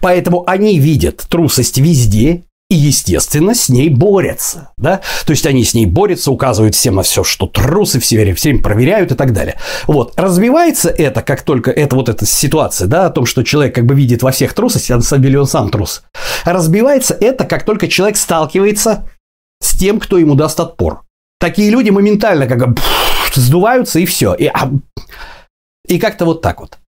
Поэтому 0.00 0.44
они 0.46 0.78
видят 0.78 1.26
трусость 1.28 1.78
везде 1.78 2.44
и, 2.68 2.74
естественно, 2.74 3.54
с 3.54 3.68
ней 3.68 3.88
борются. 3.88 4.70
Да? 4.76 5.00
То 5.24 5.30
есть 5.30 5.46
они 5.46 5.64
с 5.64 5.74
ней 5.74 5.86
борются, 5.86 6.32
указывают 6.32 6.74
всем 6.74 6.96
на 6.96 7.02
все, 7.02 7.22
что 7.22 7.46
трусы 7.46 8.00
все 8.00 8.16
время, 8.16 8.34
все 8.34 8.50
время 8.50 8.62
проверяют 8.62 9.12
и 9.12 9.14
так 9.14 9.32
далее. 9.32 9.56
Вот. 9.86 10.14
Развивается 10.16 10.88
это, 10.88 11.22
как 11.22 11.42
только 11.42 11.70
это 11.70 11.94
вот 11.94 12.08
эта 12.08 12.26
ситуация, 12.26 12.88
да, 12.88 13.06
о 13.06 13.10
том, 13.10 13.24
что 13.26 13.44
человек 13.44 13.74
как 13.74 13.86
бы 13.86 13.94
видит 13.94 14.22
во 14.22 14.32
всех 14.32 14.52
трусость, 14.52 14.90
а 14.90 14.96
на 14.96 15.02
самом 15.02 15.22
деле 15.22 15.40
он 15.40 15.46
сам 15.46 15.70
трус. 15.70 16.02
Разбивается 16.44 17.16
это, 17.18 17.44
как 17.44 17.64
только 17.64 17.86
человек 17.88 18.16
сталкивается 18.16 19.08
с 19.60 19.76
тем, 19.76 20.00
кто 20.00 20.18
ему 20.18 20.34
даст 20.34 20.58
отпор. 20.60 21.02
Такие 21.38 21.70
люди 21.70 21.90
моментально 21.90 22.46
как 22.46 22.68
бы 22.68 22.80
сдуваются 23.34 23.98
и 23.98 24.06
все. 24.06 24.34
И, 24.34 24.46
а, 24.46 24.70
и 25.86 25.98
как-то 25.98 26.24
вот 26.24 26.42
так 26.42 26.60
вот. 26.60 26.78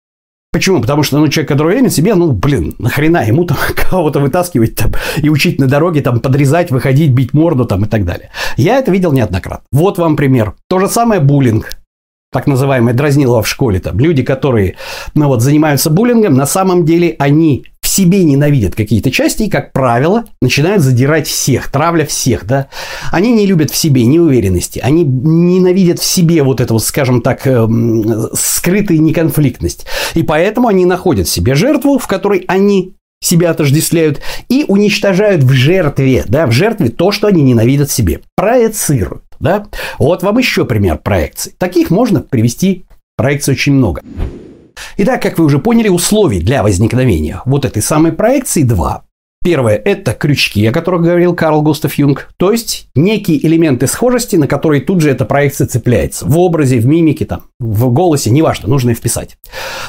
Почему? 0.51 0.81
Потому 0.81 1.03
что, 1.03 1.19
ну, 1.19 1.29
человек, 1.29 1.49
который 1.49 1.75
уверен 1.75 1.91
себе, 1.91 2.15
ну, 2.15 2.33
блин, 2.33 2.75
нахрена 2.79 3.27
ему 3.27 3.45
там 3.45 3.59
кого-то 3.91 4.21
вытаскивать 4.21 4.77
там 4.77 4.93
и 5.19 5.29
учить 5.29 5.61
на 5.61 5.67
дороге, 5.67 6.01
там, 6.01 6.21
подрезать, 6.21 6.71
выходить, 6.71 7.13
бить 7.13 7.35
морду 7.35 7.67
там 7.67 7.85
и 7.85 7.89
так 7.89 8.05
далее. 8.05 8.31
Я 8.57 8.79
это 8.79 8.91
видел 8.91 9.13
неоднократно. 9.13 9.67
Вот 9.73 9.99
вам 9.99 10.17
пример. 10.17 10.55
То 10.69 10.79
же 10.79 10.89
самое 10.89 11.21
буллинг 11.21 11.71
так 12.31 12.47
называемое 12.47 12.93
дразнилово 12.93 13.43
в 13.43 13.49
школе, 13.49 13.81
там, 13.81 13.99
люди, 13.99 14.23
которые, 14.23 14.77
ну 15.15 15.29
вот, 15.29 15.43
занимаются 15.43 15.89
буллингом, 15.91 16.35
на 16.35 16.47
самом 16.47 16.85
деле 16.85 17.17
они 17.19 17.65
себе 17.99 18.23
ненавидят 18.23 18.77
какие-то 18.77 19.11
части 19.11 19.45
и, 19.45 19.51
как 19.51 19.73
правило, 19.73 20.25
начинают 20.41 20.83
задирать 20.83 21.27
всех, 21.27 21.69
травля 21.73 22.07
всех, 22.07 22.47
да. 22.47 22.69
Они 23.11 23.33
не 23.33 23.45
любят 23.45 23.73
в 23.73 23.77
себе 23.77 24.05
неуверенности, 24.05 24.79
они 24.79 25.03
ненавидят 25.03 25.99
в 25.99 26.05
себе 26.05 26.45
вот 26.45 26.61
эту, 26.61 26.79
скажем 26.79 27.23
так, 27.23 27.45
э, 27.45 27.67
скрытую 28.35 29.03
неконфликтность. 29.03 29.87
И 30.15 30.23
поэтому 30.23 30.69
они 30.69 30.85
находят 30.85 31.27
себе 31.27 31.57
жертву, 31.57 31.99
в 31.99 32.07
которой 32.07 32.45
они 32.47 32.95
себя 33.21 33.51
отождествляют 33.51 34.21
и 34.49 34.65
уничтожают 34.69 35.43
в 35.43 35.51
жертве, 35.51 36.25
да, 36.29 36.47
в 36.47 36.53
жертве 36.53 36.91
то, 36.91 37.11
что 37.11 37.27
они 37.27 37.43
ненавидят 37.43 37.91
в 37.91 37.93
себе, 37.93 38.21
проецируют. 38.37 39.25
Да? 39.41 39.67
Вот 39.99 40.23
вам 40.23 40.39
еще 40.39 40.65
пример 40.67 40.99
проекций. 40.99 41.53
Таких 41.59 41.91
можно 41.91 42.21
привести 42.21 42.85
проекций 43.17 43.55
очень 43.55 43.73
много. 43.73 44.03
Итак, 44.99 45.23
как 45.23 45.39
вы 45.39 45.45
уже 45.45 45.59
поняли, 45.59 45.89
условий 45.89 46.41
для 46.41 46.63
возникновения 46.63 47.43
вот 47.45 47.65
этой 47.65 47.83
самой 47.83 48.13
проекции 48.13 48.63
два. 48.63 49.05
Первое– 49.43 49.77
это 49.85 50.13
крючки, 50.13 50.67
о 50.67 50.73
которых 50.73 51.03
говорил 51.03 51.35
Карл 51.35 51.63
Густав 51.63 51.95
Юнг, 51.95 52.29
то 52.37 52.51
есть 52.51 52.89
некие 52.95 53.45
элементы 53.47 53.87
схожести, 53.87 54.37
на 54.37 54.49
которые 54.49 54.83
тут 54.83 55.01
же 55.01 55.11
эта 55.11 55.25
проекция 55.25 55.67
цепляется. 55.67 56.27
В 56.27 56.39
образе, 56.39 56.79
в 56.79 56.87
мимике, 56.87 57.25
там, 57.25 57.45
в 57.61 57.89
голосе, 57.91 58.31
неважно, 58.31 58.69
нужно 58.69 58.95
вписать. 58.95 59.39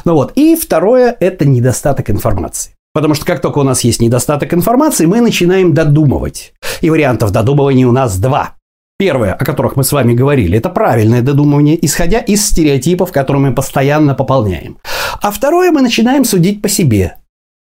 Ну 0.05 0.13
вот. 0.13 0.33
И 0.35 0.55
второе– 0.55 1.15
это 1.19 1.45
недостаток 1.45 2.09
информации. 2.11 2.73
Потому 2.93 3.15
что 3.15 3.25
как 3.25 3.41
только 3.41 3.59
у 3.59 3.63
нас 3.63 3.81
есть 3.81 4.01
недостаток 4.01 4.53
информации, 4.53 5.05
мы 5.05 5.21
начинаем 5.21 5.73
додумывать. 5.73 6.53
И 6.81 6.89
вариантов 6.89 7.31
додумывания 7.31 7.87
у 7.87 7.91
нас 7.91 8.17
два. 8.17 8.55
Первое, 9.01 9.33
о 9.33 9.45
которых 9.45 9.77
мы 9.77 9.85
с 9.85 9.93
вами 9.93 10.13
говорили, 10.13 10.57
это 10.57 10.67
правильное 10.67 11.21
додумывание, 11.21 11.83
исходя 11.85 12.19
из 12.19 12.45
стереотипов, 12.45 13.13
которые 13.13 13.41
мы 13.41 13.55
постоянно 13.55 14.13
пополняем. 14.13 14.77
А 15.21 15.31
второе, 15.31 15.71
мы 15.71 15.81
начинаем 15.81 16.25
судить 16.25 16.61
по 16.61 16.67
себе. 16.67 17.15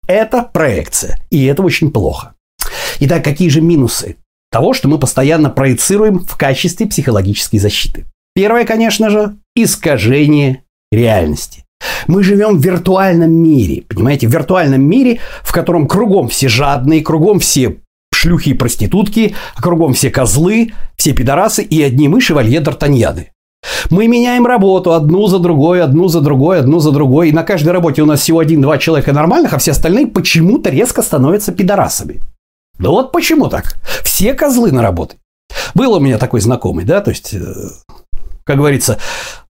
Это 0.06 0.42
проекция, 0.42 1.18
и 1.30 1.46
это 1.46 1.62
очень 1.62 1.90
плохо. 1.90 2.34
Итак, 3.00 3.24
какие 3.24 3.48
же 3.48 3.62
минусы 3.62 4.16
того, 4.50 4.74
что 4.74 4.88
мы 4.88 4.98
постоянно 4.98 5.48
проецируем 5.48 6.18
в 6.18 6.36
качестве 6.36 6.86
психологической 6.86 7.58
защиты? 7.58 8.04
Первое, 8.34 8.66
конечно 8.66 9.08
же, 9.08 9.36
искажение 9.56 10.64
реальности. 10.90 11.64
Мы 12.08 12.22
живем 12.22 12.58
в 12.58 12.62
виртуальном 12.62 13.32
мире, 13.32 13.84
понимаете, 13.88 14.28
в 14.28 14.30
виртуальном 14.30 14.82
мире, 14.82 15.20
в 15.42 15.52
котором 15.52 15.88
кругом 15.88 16.28
все 16.28 16.48
жадные, 16.48 17.00
кругом 17.00 17.40
все 17.40 17.78
шлюхи 18.22 18.50
и 18.50 18.54
проститутки, 18.54 19.34
а 19.56 19.62
кругом 19.62 19.92
все 19.94 20.10
козлы, 20.10 20.72
все 20.96 21.12
пидорасы 21.12 21.62
и 21.62 21.82
одни 21.82 22.08
мы 22.08 22.20
шевалье 22.20 22.60
Д'Артаньяны. 22.60 23.26
Мы 23.90 24.08
меняем 24.08 24.46
работу 24.46 24.92
одну 24.92 25.26
за 25.26 25.38
другой, 25.38 25.82
одну 25.82 26.08
за 26.08 26.20
другой, 26.20 26.58
одну 26.60 26.78
за 26.80 26.90
другой. 26.90 27.28
И 27.28 27.32
на 27.32 27.42
каждой 27.42 27.72
работе 27.72 28.02
у 28.02 28.06
нас 28.06 28.20
всего 28.20 28.40
один-два 28.40 28.78
человека 28.78 29.12
нормальных, 29.12 29.52
а 29.52 29.58
все 29.58 29.72
остальные 29.72 30.08
почему-то 30.08 30.70
резко 30.70 31.02
становятся 31.02 31.52
пидорасами. 31.52 32.20
Да 32.78 32.90
вот 32.90 33.12
почему 33.12 33.48
так? 33.48 33.76
Все 34.02 34.34
козлы 34.34 34.72
на 34.72 34.82
работе. 34.82 35.16
Был 35.74 35.92
у 35.92 36.00
меня 36.00 36.18
такой 36.18 36.40
знакомый, 36.40 36.84
да, 36.84 37.00
то 37.00 37.10
есть 37.10 37.34
э, 37.34 37.44
как 38.44 38.56
говорится, 38.56 38.98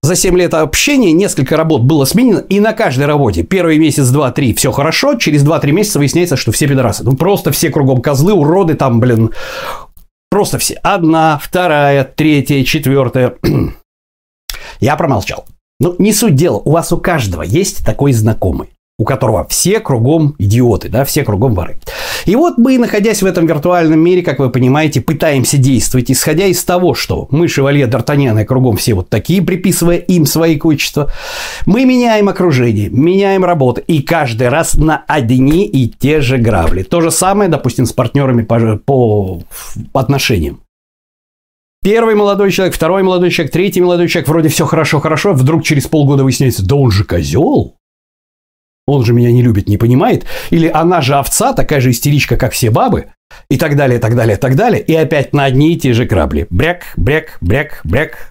за 0.01 0.15
7 0.15 0.37
лет 0.37 0.53
общения 0.53 1.11
несколько 1.11 1.57
работ 1.57 1.81
было 1.81 2.05
сменено, 2.05 2.39
и 2.39 2.59
на 2.59 2.73
каждой 2.73 3.05
работе 3.05 3.43
первый 3.43 3.77
месяц, 3.77 4.09
два, 4.09 4.31
три 4.31 4.53
все 4.53 4.71
хорошо, 4.71 5.15
через 5.15 5.43
2-3 5.43 5.71
месяца 5.71 5.99
выясняется, 5.99 6.37
что 6.37 6.51
все 6.51 6.67
пидорасы. 6.67 7.03
Ну, 7.03 7.15
просто 7.15 7.51
все 7.51 7.69
кругом 7.69 8.01
козлы, 8.01 8.33
уроды 8.33 8.75
там, 8.75 8.99
блин, 8.99 9.31
просто 10.29 10.57
все. 10.57 10.75
Одна, 10.83 11.39
вторая, 11.41 12.03
третья, 12.03 12.63
четвертая. 12.63 13.35
Я 14.79 14.95
промолчал. 14.95 15.45
Ну, 15.79 15.95
не 15.97 16.13
суть 16.13 16.35
дела, 16.35 16.57
у 16.57 16.71
вас 16.71 16.91
у 16.91 16.97
каждого 16.97 17.41
есть 17.41 17.85
такой 17.85 18.13
знакомый 18.13 18.69
у 18.99 19.05
которого 19.05 19.45
все 19.49 19.79
кругом 19.79 20.35
идиоты, 20.37 20.87
да, 20.87 21.03
все 21.03 21.23
кругом 21.23 21.55
воры. 21.55 21.79
И 22.25 22.35
вот 22.35 22.57
мы, 22.57 22.77
находясь 22.77 23.23
в 23.23 23.25
этом 23.25 23.47
виртуальном 23.47 23.99
мире, 23.99 24.21
как 24.21 24.39
вы 24.39 24.51
понимаете, 24.51 25.01
пытаемся 25.01 25.57
действовать, 25.57 26.11
исходя 26.11 26.45
из 26.45 26.63
того, 26.63 26.93
что 26.93 27.27
мы, 27.31 27.47
шевалье 27.47 27.87
Д'Артаньян, 27.87 28.39
и 28.39 28.45
кругом 28.45 28.77
все 28.77 28.93
вот 28.93 29.09
такие, 29.09 29.41
приписывая 29.41 29.97
им 29.97 30.25
свои 30.25 30.57
качества, 30.57 31.11
мы 31.65 31.85
меняем 31.85 32.29
окружение, 32.29 32.89
меняем 32.89 33.43
работу, 33.43 33.81
и 33.81 34.01
каждый 34.03 34.49
раз 34.49 34.75
на 34.75 35.03
одни 35.07 35.65
и 35.65 35.89
те 35.89 36.21
же 36.21 36.37
грабли. 36.37 36.83
То 36.83 37.01
же 37.01 37.09
самое, 37.09 37.49
допустим, 37.49 37.87
с 37.87 37.93
партнерами 37.93 38.43
по, 38.43 39.41
по 39.91 39.99
отношениям. 39.99 40.61
Первый 41.83 42.15
молодой 42.15 42.51
человек, 42.51 42.75
второй 42.75 43.03
молодой 43.03 43.31
человек, 43.31 43.51
третий 43.51 43.81
молодой 43.81 44.07
человек, 44.07 44.29
вроде 44.29 44.49
все 44.49 44.65
хорошо-хорошо, 44.65 45.33
вдруг 45.33 45.63
через 45.63 45.87
полгода 45.87 46.23
выясняется, 46.23 46.65
да 46.65 46.75
он 46.75 46.91
же 46.91 47.03
козел 47.03 47.75
он 48.85 49.03
же 49.05 49.13
меня 49.13 49.31
не 49.31 49.41
любит, 49.41 49.67
не 49.67 49.77
понимает, 49.77 50.25
или 50.49 50.67
она 50.67 51.01
же 51.01 51.15
овца, 51.15 51.53
такая 51.53 51.81
же 51.81 51.91
истеричка, 51.91 52.37
как 52.37 52.53
все 52.53 52.69
бабы, 52.69 53.07
и 53.49 53.57
так 53.57 53.75
далее, 53.75 53.99
так 53.99 54.15
далее, 54.15 54.37
так 54.37 54.55
далее, 54.55 54.81
и 54.81 54.93
опять 54.95 55.33
на 55.33 55.45
одни 55.45 55.73
и 55.73 55.79
те 55.79 55.93
же 55.93 56.05
грабли. 56.05 56.47
Бряк, 56.49 56.93
бряк, 56.97 57.37
бряк, 57.41 57.81
бряк. 57.83 58.29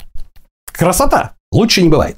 Красота! 0.72 1.32
Лучше 1.50 1.82
не 1.82 1.88
бывает. 1.88 2.16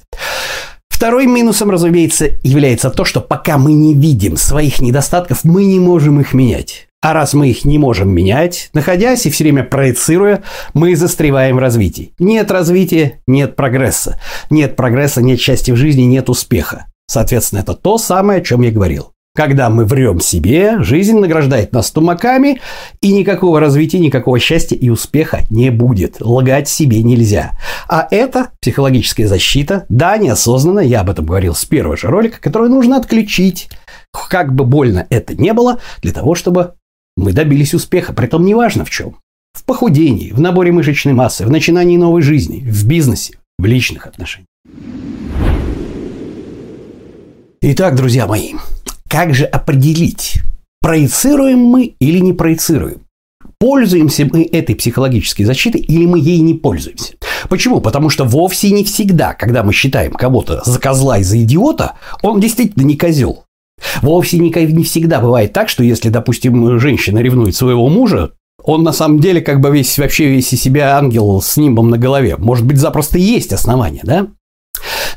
Второй 0.88 1.26
минусом, 1.26 1.70
разумеется, 1.70 2.30
является 2.42 2.88
то, 2.88 3.04
что 3.04 3.20
пока 3.20 3.58
мы 3.58 3.72
не 3.72 3.94
видим 3.94 4.36
своих 4.36 4.80
недостатков, 4.80 5.42
мы 5.42 5.64
не 5.64 5.80
можем 5.80 6.20
их 6.20 6.34
менять. 6.34 6.86
А 7.02 7.12
раз 7.12 7.34
мы 7.34 7.50
их 7.50 7.64
не 7.64 7.78
можем 7.78 8.10
менять, 8.10 8.70
находясь 8.72 9.26
и 9.26 9.30
все 9.30 9.44
время 9.44 9.64
проецируя, 9.64 10.42
мы 10.72 10.96
застреваем 10.96 11.56
в 11.56 11.58
развитии. 11.58 12.14
Нет 12.18 12.50
развития– 12.50 13.20
нет 13.26 13.56
прогресса. 13.56 14.18
Нет 14.48 14.76
прогресса– 14.76 15.20
нет 15.22 15.38
счастья 15.38 15.74
в 15.74 15.76
жизни, 15.76 16.02
нет 16.02 16.30
успеха. 16.30 16.86
Соответственно, 17.06 17.61
это 17.61 17.75
то 17.75 17.99
самое, 17.99 18.40
о 18.40 18.44
чем 18.44 18.62
я 18.62 18.70
говорил. 18.70 19.14
Когда 19.37 19.68
мы 19.68 19.84
врем 19.84 20.20
себе, 20.20 20.80
жизнь 20.80 21.18
награждает 21.18 21.73
нас 21.73 21.90
тумаками, 21.90 22.61
и 23.00 23.12
никакого 23.12 23.58
развития, 23.58 23.99
никакого 23.99 24.38
счастья 24.38 24.76
и 24.76 24.88
успеха 24.90 25.40
не 25.50 25.70
будет. 25.70 26.20
Лгать 26.20 26.68
себе 26.68 27.02
нельзя. 27.02 27.58
А 27.88 28.06
это 28.12 28.50
психологическая 28.61 29.26
защита, 29.26 29.87
да, 29.88 30.16
неосознанно, 30.18 30.78
я 30.78 31.00
об 31.00 31.11
этом 31.11 31.26
говорил 31.26 31.56
с 31.56 31.64
первого 31.64 31.96
же 31.96 32.06
ролика, 32.06 32.40
которую 32.40 32.70
нужно 32.70 32.96
отключить. 32.96 33.68
Как 34.12 34.54
бы 34.54 34.64
больно 34.64 35.04
это 35.11 35.34
не 35.34 35.52
было, 35.52 35.80
для 36.00 36.12
того, 36.12 36.37
чтобы 36.37 36.75
мы 37.16 37.32
добились 37.32 37.75
успеха, 37.75 38.12
притом 38.12 38.44
неважно 38.44 38.84
в 38.84 38.90
чем. 38.90 39.16
В 39.52 39.64
похудении, 39.64 40.30
в 40.30 40.38
наборе 40.40 40.70
мышечной 40.70 41.12
массы, 41.12 41.44
в 41.44 41.50
начинании 41.50 41.96
новой 41.96 42.23
жизни, 42.23 42.61
в 42.61 42.87
бизнесе, 42.87 43.38
в 43.58 43.64
личных 43.64 44.06
отношениях. 44.06 44.46
Итак, 47.66 47.97
друзья 47.97 48.26
мои, 48.26 48.52
как 49.09 49.33
же 49.33 49.47
определить, 49.47 50.42
проецируем 50.83 51.61
мы 51.61 51.94
или 51.99 52.18
не 52.18 52.35
проецируем? 52.35 53.06
Пользуемся 53.59 54.28
мы 54.30 54.44
этой 54.44 54.75
психологической 54.75 55.47
защитой 55.47 55.80
или 55.80 56.04
мы 56.04 56.18
ей 56.18 56.40
не 56.40 56.52
пользуемся? 56.52 57.14
Почему? 57.49 57.80
Потому 57.80 58.11
что 58.11 58.25
вовсе 58.25 58.71
не 58.71 58.85
всегда, 58.85 59.33
когда 59.33 59.62
мы 59.62 59.73
считаем 59.73 60.12
кого-то 60.12 60.61
за 60.66 60.78
козла 60.78 61.16
и 61.16 61.23
за 61.23 61.42
идиота, 61.42 61.94
он 62.21 62.38
действительно 62.38 62.83
не 62.83 62.99
козел. 62.99 63.44
Вовсе 64.02 64.37
не, 64.37 64.50
не 64.50 64.85
всегда 64.85 65.18
бывает 65.18 65.54
так, 65.54 65.71
что 65.71 65.83
если, 65.83 66.11
допустим, 66.11 66.78
женщина 66.78 67.21
ревнует 67.21 67.56
своего 67.56 67.88
мужа, 67.88 68.33
он 68.62 68.83
на 68.83 68.92
самом 68.92 69.21
деле 69.21 69.40
как 69.40 69.62
бы 69.62 69.71
весь, 69.71 69.97
вообще 69.97 70.26
весь 70.26 70.52
из 70.52 70.61
себя 70.61 70.99
ангел 70.99 71.40
с 71.40 71.56
нимбом 71.56 71.88
на 71.88 71.97
голове. 71.97 72.37
Может 72.37 72.66
быть, 72.66 72.76
запросто 72.76 73.16
есть 73.16 73.54
основания, 73.54 74.02
да? 74.04 74.26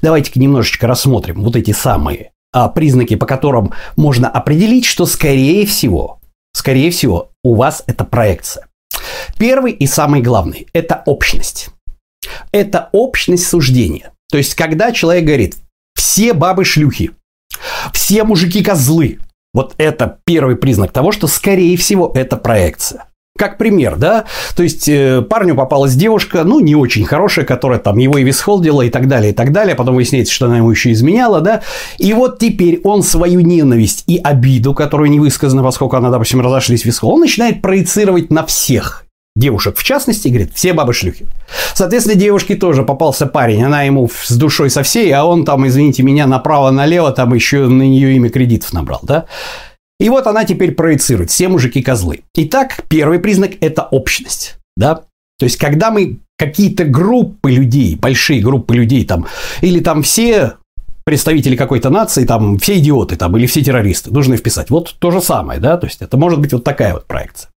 Давайте-ка 0.02 0.40
немножечко 0.40 0.88
рассмотрим 0.88 1.44
вот 1.44 1.58
эти 1.58 1.72
самые 1.72 2.32
признаки, 2.74 3.16
по 3.16 3.26
которым 3.26 3.74
можно 3.96 4.30
определить, 4.30 4.86
что 4.86 5.06
скорее 5.06 5.66
всего, 5.66 6.20
скорее 6.54 6.92
всего, 6.92 7.32
у 7.44 7.56
вас 7.56 7.84
это 7.88 8.04
проекция. 8.04 8.68
Первый 9.38 9.72
и 9.72 9.86
самый 9.86 10.22
главный– 10.22 10.68
это 10.74 11.04
общность. 11.06 11.70
Это 12.52 12.90
общность 12.92 13.48
суждения. 13.48 14.12
То 14.30 14.38
есть, 14.38 14.56
когда 14.56 14.92
человек 14.92 15.26
говорит, 15.26 15.58
все 15.96 16.34
бабы 16.34 16.66
шлюхи, 16.66 17.12
все 17.94 18.24
мужики 18.24 18.64
козлы, 18.64 19.20
вот 19.54 19.74
это 19.78 20.20
первый 20.26 20.56
признак 20.56 20.92
того, 20.92 21.12
что, 21.12 21.28
скорее 21.28 21.78
всего, 21.78 22.12
это 22.14 22.38
проекция. 22.38 23.06
Как 23.38 23.58
пример, 23.58 23.96
да? 23.96 24.26
То 24.56 24.64
есть, 24.64 24.90
э, 24.90 25.22
парню 25.22 25.56
попалась 25.56 25.94
девушка, 25.94 26.44
ну, 26.44 26.60
не 26.60 26.76
очень 26.76 27.06
хорошая, 27.06 27.46
которая 27.46 27.80
там 27.80 27.98
его 27.98 28.18
и 28.18 28.24
висхолдила 28.24 28.82
и 28.82 28.90
так 28.90 29.08
далее, 29.08 29.32
и 29.32 29.34
так 29.34 29.52
далее. 29.52 29.76
Потом 29.76 29.96
выясняется, 29.96 30.34
что 30.34 30.48
она 30.48 30.58
ему 30.58 30.72
еще 30.72 30.92
изменяла, 30.92 31.40
да? 31.42 31.62
И 31.98 32.14
вот 32.14 32.40
теперь 32.40 32.82
он 32.84 33.04
свою 33.04 33.42
ненависть 33.42 34.04
и 34.08 34.20
обиду, 34.22 34.74
которую 34.74 35.10
не 35.10 35.20
высказана, 35.20 35.64
поскольку 35.64 35.96
она, 35.96 36.10
допустим, 36.10 36.42
разошлись 36.42 36.84
висхол, 36.84 37.14
он 37.14 37.22
начинает 37.22 37.62
проецировать 37.62 38.32
на 38.32 38.46
всех 38.46 39.08
девушек 39.38 39.78
в 39.78 39.84
частности, 39.84 40.28
говорит, 40.28 40.52
все 40.54 40.74
бабы 40.74 40.94
шлюхи. 40.94 41.28
Соответственно, 41.74 42.20
девушке 42.20 42.56
тоже 42.56 42.84
попался 42.84 43.28
парень, 43.28 43.64
она 43.64 43.84
ему 43.84 44.10
с 44.10 44.36
душой 44.36 44.70
со 44.70 44.84
всей, 44.84 45.12
а 45.12 45.26
он 45.26 45.46
там, 45.46 45.68
извините 45.68 46.04
меня, 46.04 46.26
направо-налево, 46.26 47.12
там 47.12 47.34
еще 47.34 47.68
на 47.68 47.84
нее 47.84 48.16
имя 48.16 48.30
кредитов 48.30 48.74
набрал, 48.74 49.00
да? 49.04 49.26
И 50.00 50.10
вот 50.10 50.28
она 50.28 50.46
теперь 50.46 50.74
проецирует. 50.74 51.32
Все 51.32 51.48
мужики 51.48 51.82
козлы. 51.82 52.22
Итак, 52.36 52.84
первый 52.88 53.20
признак– 53.20 53.52
это 53.62 53.84
общность. 53.84 54.58
Да? 54.76 55.04
То 55.40 55.46
есть, 55.46 55.58
когда 55.58 55.92
мы 55.92 56.20
какие-то 56.38 56.86
группы 56.86 57.52
людей, 57.52 57.96
большие 57.96 58.42
группы 58.42 58.76
людей 58.76 59.06
там, 59.06 59.28
или 59.62 59.80
там 59.80 60.04
все 60.04 60.54
представители 61.04 61.56
какой-то 61.56 61.90
нации, 61.90 62.26
там 62.26 62.58
все 62.60 62.78
идиоты 62.78 63.16
там, 63.16 63.36
или 63.38 63.48
все 63.48 63.64
террористы, 63.64 64.12
нужно 64.12 64.38
вписать. 64.38 64.70
Вот 64.70 64.96
то 65.00 65.10
же 65.10 65.22
самое, 65.22 65.60
да, 65.60 65.78
то 65.78 65.88
есть 65.88 66.02
это 66.02 66.18
может 66.18 66.40
быть 66.40 66.54
вот 66.54 66.64
такая 66.64 66.94
вот 66.94 67.08
проекция. 67.08 67.50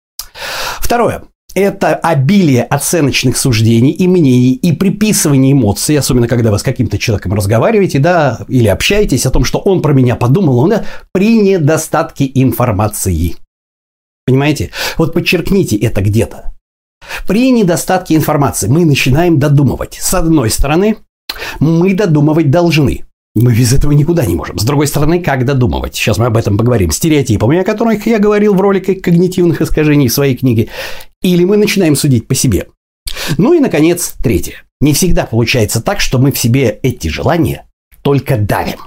Второе 0.79 1.23
это 1.55 1.95
обилие 1.95 2.63
оценочных 2.63 3.37
суждений 3.37 3.91
и 3.91 4.07
мнений 4.07 4.53
и 4.53 4.71
приписывание 4.71 5.53
эмоций, 5.53 5.97
особенно 5.97 6.27
когда 6.27 6.51
вы 6.51 6.59
с 6.59 6.63
каким-то 6.63 6.97
человеком 6.97 7.33
разговариваете, 7.33 7.99
да, 7.99 8.45
или 8.47 8.67
общаетесь 8.67 9.25
о 9.25 9.31
том, 9.31 9.43
что 9.43 9.59
он 9.59 9.81
про 9.81 9.93
меня 9.93 10.15
подумал, 10.15 10.59
он 10.59 10.69
да, 10.69 10.85
при 11.11 11.37
недостатке 11.37 12.29
информации. 12.33 13.35
Понимаете? 14.25 14.69
Вот 14.97 15.13
подчеркните 15.13 15.75
это 15.77 16.01
где-то. 16.01 16.53
При 17.27 17.51
недостатке 17.51 18.15
информации 18.15 18.67
мы 18.67 18.85
начинаем 18.85 19.39
додумывать. 19.39 19.97
С 19.99 20.13
одной 20.13 20.49
стороны, 20.49 20.97
мы 21.59 21.93
додумывать 21.93 22.51
должны. 22.51 23.05
Мы 23.35 23.53
без 23.53 23.73
этого 23.73 23.91
никуда 23.91 24.25
не 24.25 24.35
можем. 24.35 24.57
С 24.57 24.63
другой 24.63 24.87
стороны, 24.87 25.21
как 25.21 25.45
додумывать? 25.45 25.95
Сейчас 25.95 26.17
мы 26.17 26.25
об 26.25 26.37
этом 26.37 26.57
поговорим. 26.57 26.91
Стереотипами, 26.91 27.59
о 27.59 27.63
которых 27.63 28.05
я 28.07 28.17
говорил 28.17 28.55
в 28.55 28.61
ролике 28.61 28.95
когнитивных 28.95 29.61
искажений 29.61 30.07
в 30.07 30.13
своей 30.13 30.35
книге. 30.35 30.69
Или 31.21 31.43
мы 31.43 31.57
начинаем 31.57 31.95
судить 31.95 32.27
по 32.27 32.33
себе. 32.33 32.67
Ну 33.37 33.53
и, 33.53 33.59
наконец, 33.59 34.15
третье. 34.21 34.63
Не 34.81 34.93
всегда 34.93 35.25
получается 35.25 35.81
так, 35.81 35.99
что 35.99 36.17
мы 36.17 36.31
в 36.31 36.39
себе 36.39 36.79
эти 36.81 37.07
желания 37.07 37.65
только 38.01 38.37
давим. 38.37 38.79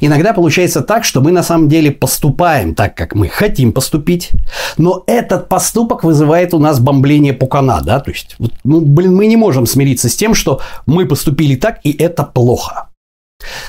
Иногда 0.00 0.32
получается 0.32 0.82
так, 0.82 1.04
что 1.04 1.20
мы 1.20 1.32
на 1.32 1.42
самом 1.42 1.68
деле 1.68 1.90
поступаем 1.90 2.74
так, 2.74 2.96
как 2.96 3.14
мы 3.14 3.28
хотим 3.28 3.72
поступить, 3.72 4.30
но 4.78 5.04
этот 5.06 5.48
поступок 5.48 6.02
вызывает 6.04 6.54
у 6.54 6.58
нас 6.58 6.80
бомбление 6.80 7.32
пукана, 7.32 7.80
да, 7.80 8.00
то 8.00 8.10
есть, 8.10 8.36
ну, 8.64 8.80
блин, 8.80 9.14
мы 9.14 9.26
не 9.26 9.36
можем 9.36 9.66
смириться 9.66 10.08
с 10.08 10.16
тем, 10.16 10.34
что 10.34 10.60
мы 10.86 11.06
поступили 11.06 11.54
так, 11.54 11.78
и 11.84 11.92
это 11.92 12.24
плохо. 12.24 12.89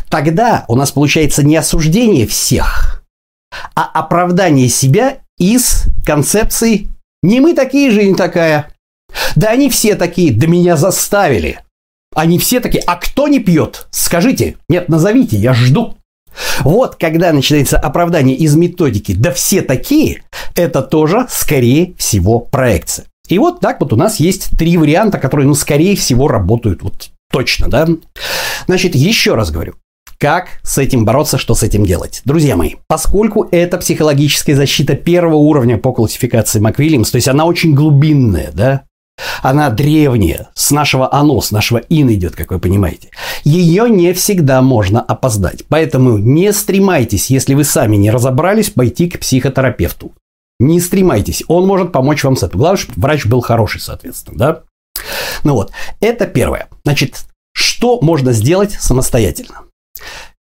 Тогда 0.10 0.65
у 0.67 0.75
нас 0.75 0.91
получается 0.91 1.43
не 1.43 1.55
осуждение 1.55 2.27
всех, 2.27 3.03
а 3.75 3.84
оправдание 3.84 4.69
себя 4.69 5.19
из 5.38 5.86
концепции 6.05 6.89
«не 7.23 7.39
мы 7.39 7.53
такие, 7.53 7.91
жизнь 7.91 8.15
такая». 8.15 8.71
Да 9.36 9.49
они 9.49 9.69
все 9.69 9.95
такие, 9.95 10.34
да 10.34 10.47
меня 10.47 10.77
заставили. 10.77 11.60
Они 12.13 12.39
все 12.39 12.60
такие, 12.60 12.84
а 12.86 12.95
кто 12.95 13.27
не 13.27 13.39
пьет? 13.39 13.88
Скажите, 13.91 14.57
нет, 14.69 14.89
назовите, 14.89 15.38
я 15.38 15.53
жду. 15.53 15.95
Вот 16.62 16.95
когда 16.95 17.34
начинается 17.34 17.77
оправдание 17.77 18.36
из 18.36 18.55
методики 18.55 19.13
«да 19.13 19.31
все 19.31 19.62
такие», 19.62 20.23
это 20.55 20.81
тоже, 20.81 21.27
скорее 21.29 21.93
всего, 21.95 22.39
проекция. 22.39 23.05
И 23.27 23.38
вот 23.38 23.60
так 23.60 23.79
вот 23.79 23.93
у 23.93 23.95
нас 23.95 24.19
есть 24.19 24.49
три 24.57 24.77
варианта, 24.77 25.17
которые, 25.17 25.47
ну, 25.47 25.53
скорее 25.53 25.95
всего, 25.95 26.27
работают 26.27 26.84
вот 26.84 27.10
точно, 27.32 27.70
да? 27.70 27.88
Значит, 28.67 28.96
еще 28.96 29.36
раз 29.36 29.52
говорю, 29.52 29.76
как 30.20 30.60
с 30.63 30.78
этим 30.78 31.04
бороться, 31.04 31.38
что 31.38 31.56
с 31.56 31.63
этим 31.63 31.86
делать? 31.86 32.22
Друзья 32.26 32.56
мои, 32.56 32.76
поскольку 32.88 33.48
это 33.52 33.78
психологическая 33.78 34.56
защита 34.56 34.96
первого 34.96 35.38
уровня 35.38 35.78
по 35.78 35.94
классификации 35.94 36.60
МакВильямс, 36.60 37.10
то 37.10 37.15
есть 37.15 37.28
она 37.28 37.46
очень 37.46 37.74
глубинная, 37.74 38.52
да, 38.54 38.84
она 39.41 39.70
древняя, 39.70 40.50
с 40.54 40.72
нашего 40.72 41.13
оно, 41.13 41.41
с 41.41 41.52
нашего 41.52 41.80
ин 41.89 42.12
идет, 42.12 42.36
как 42.36 42.52
вы 42.52 42.60
понимаете. 42.60 43.10
Ее 43.44 43.89
не 43.89 44.13
всегда 44.13 44.62
можно 44.62 45.02
опоздать. 45.02 45.63
Поэтому 45.67 46.17
не 46.17 46.54
стремайтесь, 46.54 47.30
если 47.30 47.54
вы 47.54 47.63
сами 47.63 47.96
не 47.96 48.12
разобрались, 48.12 48.70
пойти 48.70 49.10
к 49.10 49.20
психотерапевту. 49.20 50.13
Не 50.60 50.80
стремайтесь, 50.80 51.44
он 51.48 51.65
может 51.65 51.91
помочь 51.91 52.24
вам 52.24 52.36
с 52.36 52.44
этим. 52.44 52.60
Главное, 52.60 52.78
чтобы 52.78 53.02
врач 53.02 53.26
был 53.26 53.41
хороший, 53.41 53.82
соответственно, 53.82 54.38
да? 54.38 54.63
Ну 55.43 55.54
вот, 55.54 55.71
это 55.99 56.27
первое. 56.27 56.67
Значит, 56.84 57.25
что 57.54 57.99
можно 58.01 58.32
сделать 58.32 58.71
самостоятельно? 58.73 59.63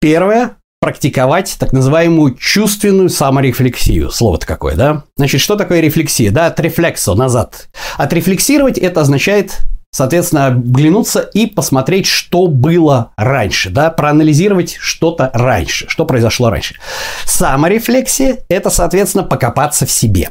Первое 0.00 0.56
практиковать 0.80 1.56
так 1.58 1.72
называемую 1.72 2.36
чувственную 2.36 3.08
саморефлексию. 3.08 4.10
Слово-то 4.10 4.46
какое, 4.46 4.76
да? 4.76 5.04
Значит, 5.16 5.40
что 5.40 5.56
такое 5.56 5.80
рефлексия? 5.80 6.30
Да, 6.30 6.46
от 6.46 6.60
рефлексо, 6.60 7.14
назад. 7.14 7.68
Отрефлексировать 7.96 8.78
это 8.78 9.00
означает 9.00 9.58
соответственно, 9.90 10.52
глянуться 10.54 11.20
и 11.20 11.46
посмотреть, 11.46 12.06
что 12.06 12.46
было 12.46 13.12
раньше, 13.16 13.70
да, 13.70 13.90
проанализировать 13.90 14.76
что-то 14.78 15.30
раньше, 15.32 15.88
что 15.88 16.04
произошло 16.04 16.50
раньше. 16.50 16.76
Саморефлексия– 17.24 18.38
это, 18.48 18.70
соответственно, 18.70 19.24
покопаться 19.24 19.86
в 19.86 19.90
себе. 19.90 20.30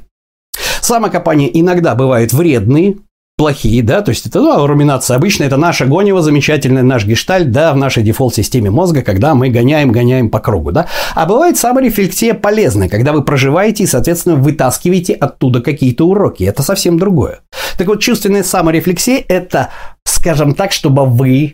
Самокопания 0.82 1.47
иногда 1.47 1.95
бывают 1.95 2.34
вредные, 2.34 2.97
плохие, 3.38 3.84
да, 3.84 4.02
то 4.02 4.10
есть 4.10 4.26
это 4.26 4.41
ну, 4.41 4.65
руминация 4.65 5.15
обычно, 5.15 5.43
это 5.43 5.58
наша 5.58 5.86
гонева 5.86 6.23
замечательная, 6.23 6.82
наш 6.82 7.06
гештальт, 7.06 7.52
да, 7.52 7.71
в 7.71 7.78
нашей 7.78 8.02
дефолт-системе 8.02 8.71
мозга, 8.71 9.04
когда 9.04 9.36
мы 9.36 9.50
гоняем, 9.50 9.91
гоняем 9.91 10.30
по 10.30 10.39
кругу, 10.39 10.71
да. 10.71 10.88
А 11.13 11.28
бывает 11.28 11.56
саморефлексия 11.56 12.34
полезная, 12.34 12.89
когда 12.89 13.13
вы 13.13 13.23
проживаете 13.23 13.84
и, 13.84 13.88
соответственно, 13.88 14.36
вытаскиваете 14.36 15.13
оттуда 15.13 15.62
какие-то 15.62 16.08
уроки, 16.08 16.43
это 16.43 16.63
совсем 16.63 16.97
другое. 16.97 17.41
Так 17.78 17.88
вот, 17.88 18.02
чувственная 18.02 18.43
саморефлексия– 18.43 19.23
это, 19.28 19.69
скажем 20.04 20.56
так, 20.56 20.71
чтобы 20.71 21.06
вы 21.06 21.54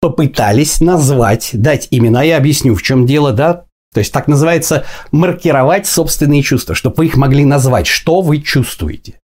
попытались 0.00 0.80
назвать, 0.80 1.50
дать 1.52 1.88
имена, 1.90 2.22
я 2.22 2.36
объясню, 2.36 2.74
в 2.76 2.82
чем 2.82 3.04
дело, 3.04 3.32
да, 3.32 3.64
То 3.92 3.98
есть 3.98 4.12
так 4.12 4.28
называется 4.28 4.84
маркировать 5.10 5.88
собственные 5.88 6.42
чувства, 6.42 6.76
чтобы 6.76 6.94
вы 6.98 7.06
их 7.06 7.16
могли 7.16 7.44
назвать, 7.44 7.88
что 7.88 8.20
вы 8.20 8.38
чувствуете. 8.38 9.19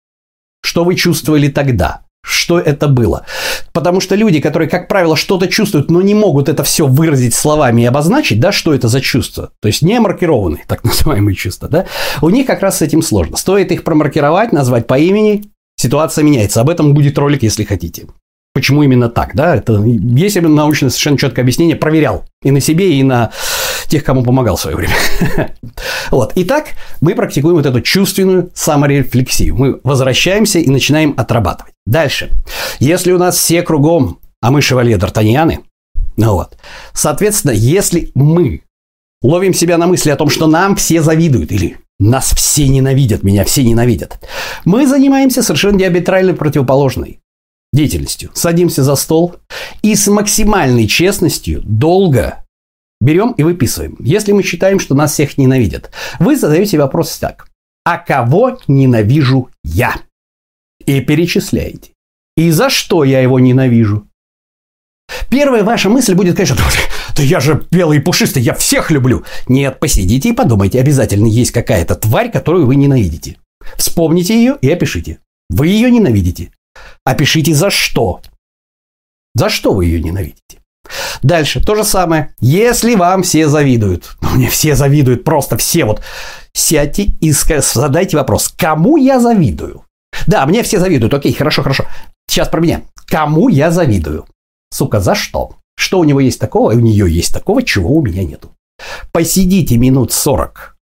Что 0.62 0.84
вы 0.84 0.94
чувствовали 0.94 1.48
тогда? 1.48 2.02
Что 2.24 2.58
это 2.60 2.86
было? 2.86 3.26
Потому 3.72 4.00
что 4.00 4.14
люди, 4.14 4.40
которые, 4.40 4.68
как 4.68 4.86
правило, 4.86 5.16
что-то 5.16 5.48
чувствуют, 5.48 5.90
но 5.90 6.00
не 6.02 6.14
могут 6.14 6.48
это 6.48 6.62
все 6.62 6.86
выразить 6.86 7.34
словами 7.34 7.82
и 7.82 7.86
обозначить, 7.86 8.38
да, 8.38 8.52
что 8.52 8.72
это 8.72 8.86
за 8.86 9.00
чувство, 9.00 9.50
то 9.60 9.66
есть 9.66 9.82
не 9.82 9.98
маркированные, 9.98 10.64
так 10.68 10.84
называемые 10.84 11.34
чувства, 11.34 11.68
да, 11.68 11.86
у 12.20 12.30
них 12.30 12.46
как 12.46 12.62
раз 12.62 12.78
с 12.78 12.82
этим 12.82 13.02
сложно. 13.02 13.36
Стоит 13.36 13.72
их 13.72 13.82
промаркировать, 13.82 14.52
назвать 14.52 14.86
по 14.86 14.98
имени, 14.98 15.44
ситуация 15.76 16.22
меняется. 16.22 16.60
Об 16.60 16.70
этом 16.70 16.94
будет 16.94 17.18
ролик, 17.18 17.42
если 17.42 17.64
хотите. 17.64 18.06
Почему 18.54 18.82
именно 18.82 19.08
так, 19.08 19.34
да? 19.34 19.56
Это 19.56 19.82
есть 19.82 20.40
научное 20.40 20.90
совершенно 20.90 21.18
четкое 21.18 21.42
объяснение, 21.42 21.74
проверял 21.74 22.26
и 22.42 22.50
на 22.50 22.60
себе, 22.60 22.98
и 22.98 23.02
на 23.02 23.32
тех, 23.92 24.04
кому 24.04 24.22
помогал 24.22 24.56
в 24.56 24.60
свое 24.60 24.74
время. 24.74 24.94
вот. 26.10 26.32
Итак, 26.34 26.68
мы 27.02 27.14
практикуем 27.14 27.56
вот 27.56 27.66
эту 27.66 27.82
чувственную 27.82 28.50
саморефлексию. 28.54 29.54
Мы 29.54 29.80
возвращаемся 29.84 30.60
и 30.60 30.70
начинаем 30.70 31.12
отрабатывать. 31.18 31.74
Дальше. 31.84 32.30
Если 32.78 33.12
у 33.12 33.18
нас 33.18 33.36
все 33.36 33.60
кругом, 33.60 34.18
а 34.40 34.50
мы 34.50 34.62
шевалье 34.62 34.96
Д'Артаньяны, 34.96 35.58
ну 36.16 36.32
вот, 36.32 36.56
соответственно, 36.94 37.52
если 37.52 38.10
мы 38.14 38.62
ловим 39.22 39.52
себя 39.52 39.76
на 39.76 39.86
мысли 39.86 40.08
о 40.08 40.16
том, 40.16 40.30
что 40.30 40.46
нам 40.46 40.74
все 40.76 41.02
завидуют 41.02 41.52
или 41.52 41.76
нас 41.98 42.32
все 42.32 42.68
ненавидят, 42.68 43.22
меня 43.22 43.44
все 43.44 43.62
ненавидят, 43.62 44.26
мы 44.64 44.86
занимаемся 44.86 45.42
совершенно 45.42 45.78
диаметрально 45.78 46.32
противоположной 46.32 47.20
деятельностью. 47.74 48.30
Садимся 48.32 48.84
за 48.84 48.96
стол 48.96 49.36
и 49.82 49.94
с 49.94 50.06
максимальной 50.06 50.86
честностью 50.86 51.60
долго 51.62 52.42
берем 53.02 53.32
и 53.32 53.42
выписываем. 53.42 53.96
Если 53.98 54.32
мы 54.32 54.42
считаем, 54.42 54.78
что 54.78 54.94
нас 54.94 55.12
всех 55.12 55.36
ненавидят, 55.36 55.90
вы 56.20 56.36
задаете 56.36 56.78
вопрос 56.78 57.18
так. 57.18 57.48
А 57.84 57.98
кого 57.98 58.58
ненавижу 58.68 59.50
я? 59.64 59.96
И 60.86 61.00
перечисляете. 61.00 61.90
И 62.36 62.50
за 62.50 62.70
что 62.70 63.04
я 63.04 63.20
его 63.20 63.40
ненавижу? 63.40 64.06
Первая 65.28 65.64
ваша 65.64 65.88
мысль 65.88 66.14
будет, 66.14 66.36
конечно, 66.36 66.56
да 67.16 67.22
я 67.22 67.40
же 67.40 67.66
белый 67.70 67.98
и 67.98 68.00
пушистый, 68.00 68.42
я 68.42 68.54
всех 68.54 68.90
люблю. 68.90 69.24
Нет, 69.48 69.80
посидите 69.80 70.30
и 70.30 70.32
подумайте, 70.32 70.80
обязательно 70.80 71.26
есть 71.26 71.50
какая-то 71.50 71.96
тварь, 71.96 72.30
которую 72.30 72.66
вы 72.66 72.76
ненавидите. 72.76 73.36
Вспомните 73.76 74.34
ее 74.34 74.56
и 74.60 74.70
опишите. 74.70 75.18
Вы 75.50 75.68
ее 75.68 75.90
ненавидите. 75.90 76.52
Опишите 77.04 77.52
за 77.52 77.70
что. 77.70 78.22
За 79.34 79.50
что 79.50 79.74
вы 79.74 79.86
ее 79.86 80.00
ненавидите? 80.00 80.61
Дальше, 81.22 81.62
то 81.62 81.74
же 81.74 81.84
самое. 81.84 82.34
Если 82.40 82.94
вам 82.94 83.22
все 83.22 83.48
завидуют, 83.48 84.16
ну, 84.20 84.30
мне 84.34 84.48
все 84.48 84.74
завидуют, 84.74 85.24
просто 85.24 85.56
все 85.56 85.84
вот, 85.84 86.02
сядьте 86.52 87.04
и 87.20 87.32
задайте 87.32 88.16
вопрос, 88.16 88.48
кому 88.56 88.96
я 88.96 89.20
завидую? 89.20 89.84
Да, 90.26 90.44
мне 90.46 90.62
все 90.62 90.78
завидуют, 90.78 91.14
окей, 91.14 91.32
хорошо, 91.32 91.62
хорошо. 91.62 91.86
Сейчас 92.28 92.48
про 92.48 92.60
меня. 92.60 92.82
Кому 93.06 93.48
я 93.48 93.70
завидую? 93.70 94.26
Сука, 94.70 95.00
за 95.00 95.14
что? 95.14 95.56
Что 95.76 95.98
у 95.98 96.04
него 96.04 96.20
есть 96.20 96.38
такого, 96.38 96.72
и 96.72 96.76
у 96.76 96.80
нее 96.80 97.10
есть 97.10 97.32
такого, 97.32 97.62
чего 97.62 97.96
у 97.96 98.02
меня 98.02 98.24
нету? 98.24 98.54
Посидите 99.10 99.76
минут 99.78 100.12
40. 100.12 100.76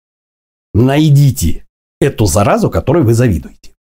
Найдите 0.73 1.65
эту 1.99 2.25
заразу, 2.25 2.69
которой 2.69 3.03
вы 3.03 3.13
завидуете. 3.13 3.73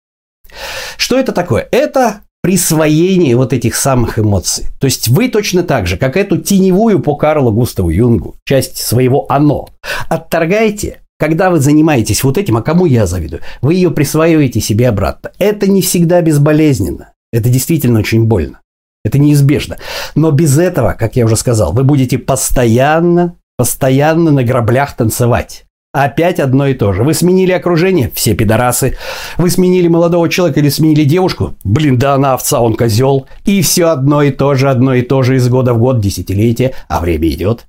Что 0.97 1.19
это 1.19 1.33
такое? 1.33 1.69
Это 1.71 2.23
присвоение 2.47 3.35
вот 3.35 3.53
этих 3.53 3.75
самых 3.75 4.21
эмоций. 4.21 4.67
То 4.79 4.85
есть 4.85 5.09
вы 5.09 5.29
точно 5.29 5.65
так 5.65 5.89
же, 5.89 5.97
как 5.97 6.17
эту 6.17 6.37
теневую 6.37 7.01
по 7.01 7.17
Карлу 7.17 7.51
Густаву 7.51 7.91
Юнгу, 7.91 8.37
часть 8.45 8.77
своего 8.77 9.27
«оно», 9.29 9.71
отторгаете, 10.09 11.01
когда 11.19 11.51
вы 11.51 11.59
занимаетесь 11.59 12.23
вот 12.23 12.39
этим, 12.39 12.57
а 12.57 12.63
кому 12.63 12.87
я 12.87 13.09
завидую, 13.09 13.43
вы 13.63 13.75
ее 13.75 13.91
присваиваете 13.91 14.61
себе 14.61 14.89
обратно. 14.89 15.33
Это 15.41 15.67
не 15.67 15.83
всегда 15.83 16.23
безболезненно. 16.23 17.15
Это 17.33 17.49
действительно 17.49 17.99
очень 17.99 18.27
больно. 18.27 18.61
Это 19.05 19.19
неизбежно. 19.19 19.79
Но 20.15 20.31
без 20.31 20.57
этого, 20.57 20.95
как 20.97 21.17
я 21.17 21.25
уже 21.25 21.35
сказал, 21.35 21.73
вы 21.73 21.83
будете 21.83 22.17
постоянно, 22.17 23.35
постоянно 23.57 24.31
на 24.31 24.45
граблях 24.45 24.95
танцевать. 24.95 25.66
Опять 25.97 26.41
одно 26.41 26.67
и 26.67 26.75
то 26.75 26.93
же. 26.93 27.05
Вы 27.05 27.15
сменили 27.15 27.53
окружение? 27.53 28.11
Все 28.15 28.35
пидорасы. 28.35 28.99
Вы 29.39 29.49
сменили 29.49 29.89
молодого 29.89 30.29
человека 30.29 30.61
или 30.61 30.69
сменили 30.69 31.05
девушку? 31.05 31.55
Блин, 31.65 31.97
да 31.97 32.13
она 32.13 32.35
овца, 32.35 32.61
он 32.61 32.77
козел. 32.77 33.27
И 33.47 33.63
все 33.63 33.87
одно 33.87 34.21
и 34.21 34.31
то 34.31 34.55
же, 34.57 34.69
одно 34.69 34.93
и 34.93 35.01
то 35.01 35.23
же 35.23 35.37
из 35.37 35.49
года 35.49 35.73
в 35.73 35.79
год, 35.79 35.99
десятилетия, 35.99 36.75
а 36.89 37.01
время 37.01 37.31
идет. 37.31 37.65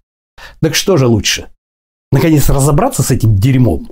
Так 0.62 0.76
что 0.76 0.98
же 0.98 1.08
лучше? 1.08 1.48
Наконец 2.12 2.50
разобраться 2.50 3.02
с 3.02 3.12
этим 3.12 3.38
дерьмом? 3.38 3.92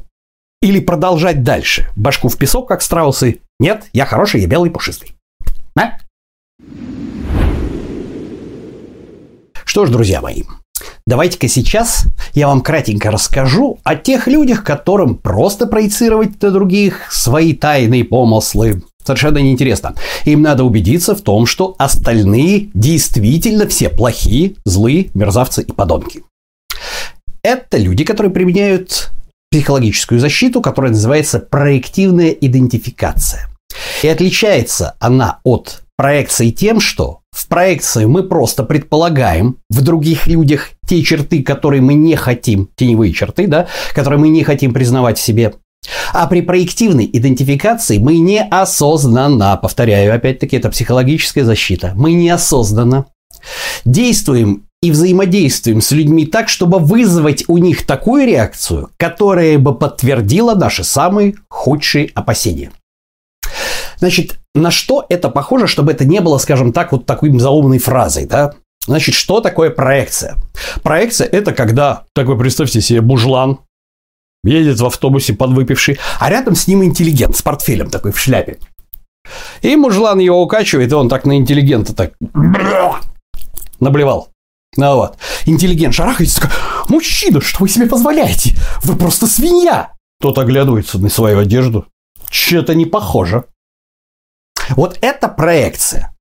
Или 0.62 0.82
продолжать 0.82 1.42
дальше? 1.42 1.88
Башку 1.96 2.28
в 2.28 2.38
песок, 2.38 2.68
как 2.68 2.82
страусы? 2.82 3.40
Нет, 3.62 3.86
я 3.94 4.04
хороший, 4.04 4.42
я 4.42 4.48
белый, 4.48 4.70
пушистый. 4.70 5.16
А? 5.80 5.92
Что 9.64 9.86
ж, 9.86 9.90
друзья 9.92 10.20
мои, 10.20 10.44
Давайте-ка 11.08 11.48
сейчас 11.48 12.08
я 12.34 12.48
вам 12.48 12.62
кратенько 12.62 13.12
расскажу 13.12 13.78
о 13.84 13.96
тех 13.96 14.26
людях, 14.26 14.64
которым 14.64 15.16
просто 15.16 15.68
проецировать 15.68 16.42
на 16.42 16.50
других 16.50 17.12
свои 17.12 17.54
тайные 17.54 18.04
помыслы 18.04 18.82
совершенно 19.04 19.38
неинтересно. 19.38 19.94
Им 20.26 20.42
надо 20.42 20.64
убедиться 20.64 21.14
в 21.14 21.22
том, 21.22 21.46
что 21.46 21.76
остальные 21.78 22.72
действительно 22.74 23.68
все 23.68 23.90
плохие, 23.90 24.56
злые, 24.66 25.12
мерзавцы 25.14 25.62
и 25.62 25.72
подонки. 25.72 26.24
Это 27.44 27.78
люди, 27.78 28.04
которые 28.04 28.34
применяют 28.34 29.12
психологическую 29.52 30.20
защиту, 30.20 30.60
которая 30.60 30.92
называется 30.92 31.38
проективная 31.40 32.32
идентификация. 32.32 33.48
И 34.02 34.08
отличается 34.08 34.96
она 35.00 35.40
от 35.44 35.84
проекции 35.98 36.52
тем, 36.52 36.80
что 36.80 37.22
в 37.32 37.48
проекции 37.48 38.06
мы 38.06 38.24
просто 38.24 38.64
предполагаем 38.64 39.58
в 39.70 39.82
других 39.82 40.28
людях 40.28 40.72
те 40.88 41.02
черты, 41.04 41.44
которые 41.44 41.82
мы 41.82 41.94
не 41.94 42.16
хотим, 42.16 42.70
теневые 42.76 43.14
черты, 43.14 43.48
да, 43.48 43.68
которые 43.94 44.20
мы 44.20 44.30
не 44.30 44.44
хотим 44.44 44.74
признавать 44.74 45.18
в 45.18 45.22
себе. 45.22 45.54
А 46.14 46.28
при 46.28 46.42
проективной 46.42 47.10
идентификации 47.12 47.98
мы 47.98 48.18
неосознанно, 48.18 49.58
повторяю, 49.58 50.16
опять-таки, 50.16 50.58
это 50.58 50.70
психологическая 50.70 51.44
защита, 51.44 51.94
мы 51.96 52.14
неосознанно 52.14 53.06
действуем 53.84 54.66
и 54.82 54.92
взаимодействуем 54.92 55.82
с 55.82 55.92
людьми 55.92 56.26
так, 56.26 56.50
чтобы 56.50 56.80
вызвать 56.80 57.46
у 57.48 57.58
них 57.58 57.86
такую 57.86 58.26
реакцию, 58.28 58.90
которая 58.98 59.58
бы 59.58 59.76
подтвердила 59.76 60.54
наши 60.56 60.84
самые 60.84 61.36
худшие 61.50 62.12
опасения. 62.14 62.72
Значит, 64.06 64.38
на 64.54 64.70
что 64.70 65.04
это 65.10 65.30
похоже, 65.30 65.66
чтобы 65.66 65.92
это 65.92 66.06
не 66.06 66.22
было, 66.22 66.38
скажем 66.38 66.74
так, 66.74 66.92
вот 66.92 67.08
такой 67.08 67.36
заумной 67.40 67.80
фразой, 67.80 68.28
да? 68.28 68.54
Значит, 68.86 69.16
что 69.16 69.42
такое 69.42 69.72
проекция? 69.72 70.36
Проекция– 70.84 71.26
это 71.32 71.54
когда, 71.54 72.04
такой, 72.14 72.38
представьте 72.38 72.82
себе, 72.82 73.02
бужлан, 73.02 73.62
едет 74.44 74.80
в 74.80 74.86
автобусе 74.86 75.34
подвыпивший, 75.34 75.98
а 76.20 76.30
рядом 76.30 76.54
с 76.54 76.68
ним 76.68 76.84
интеллигент 76.84 77.36
с 77.36 77.42
портфелем 77.42 77.90
такой 77.90 78.12
в 78.12 78.20
шляпе. 78.20 78.60
И 79.64 79.76
мужлан 79.76 80.20
его 80.20 80.40
укачивает, 80.40 80.92
и 80.92 80.94
он 80.94 81.10
так 81.10 81.26
на 81.26 81.38
интеллигента 81.38 81.96
так 81.96 82.14
наблевал. 83.80 84.30
Ну 84.78 84.98
вот. 84.98 85.18
Интеллигент 85.48 85.96
шарахается, 85.96 86.42
такой, 86.42 86.56
мужчина, 86.90 87.42
что 87.42 87.58
вы 87.62 87.70
себе 87.70 87.88
позволяете? 87.88 88.56
Вы 88.84 88.98
просто 88.98 89.26
свинья. 89.26 89.94
Тот 90.22 90.38
оглядывается 90.38 91.00
на 91.00 91.10
свою 91.10 91.40
одежду. 91.40 91.88
Что-то 92.30 92.76
не 92.76 92.86
похоже. 92.86 93.46
Вот 94.72 94.98
это 95.02 95.28
проекция. 95.28 96.14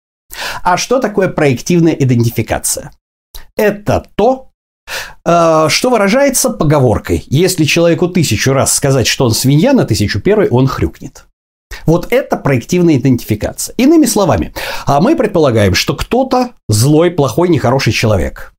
А 0.62 0.76
что 0.76 1.00
такое 1.00 1.28
проективная 1.28 1.92
идентификация? 1.92 2.92
Это 3.56 4.04
то, 4.16 4.50
э, 5.24 5.66
что 5.68 5.90
выражается 5.90 6.50
поговоркой. 6.50 7.24
Если 7.26 7.64
человеку 7.64 8.08
тысячу 8.08 8.52
раз 8.52 8.74
сказать, 8.74 9.06
что 9.06 9.26
он 9.26 9.32
свинья, 9.32 9.72
на 9.72 9.84
тысячу 9.84 10.20
первый 10.20 10.48
он 10.48 10.66
хрюкнет. 10.66 11.26
Вот 11.86 12.12
это 12.12 12.36
проективная 12.36 12.96
идентификация. 12.96 13.74
Иными 13.76 14.06
словами, 14.06 14.54
а 14.86 15.00
мы 15.00 15.16
предполагаем, 15.16 15.74
что 15.74 15.94
кто-то 15.94 16.50
злой, 16.68 17.10
плохой, 17.10 17.48
нехороший 17.48 17.92
человек. 17.92 18.53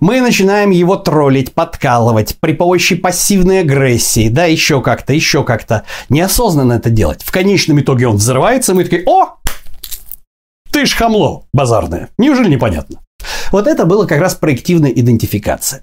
Мы 0.00 0.20
начинаем 0.20 0.70
его 0.70 0.96
троллить, 0.96 1.52
подкалывать 1.52 2.36
при 2.40 2.52
помощи 2.52 2.94
пассивной 2.94 3.60
агрессии, 3.60 4.28
да, 4.28 4.44
еще 4.44 4.80
как-то, 4.82 5.12
еще 5.12 5.44
как-то. 5.44 5.84
Неосознанно 6.08 6.74
это 6.74 6.90
делать. 6.90 7.22
В 7.22 7.30
конечном 7.30 7.80
итоге 7.80 8.08
он 8.08 8.16
взрывается, 8.16 8.72
и 8.72 8.74
мы 8.74 8.84
такие, 8.84 9.04
о, 9.06 9.36
ты 10.70 10.86
ж 10.86 10.94
хамло 10.94 11.44
базарное. 11.52 12.10
Неужели 12.18 12.48
непонятно? 12.48 13.00
Вот 13.52 13.66
это 13.66 13.84
было 13.84 14.06
как 14.06 14.20
раз 14.20 14.34
проективная 14.34 14.90
идентификация. 14.90 15.82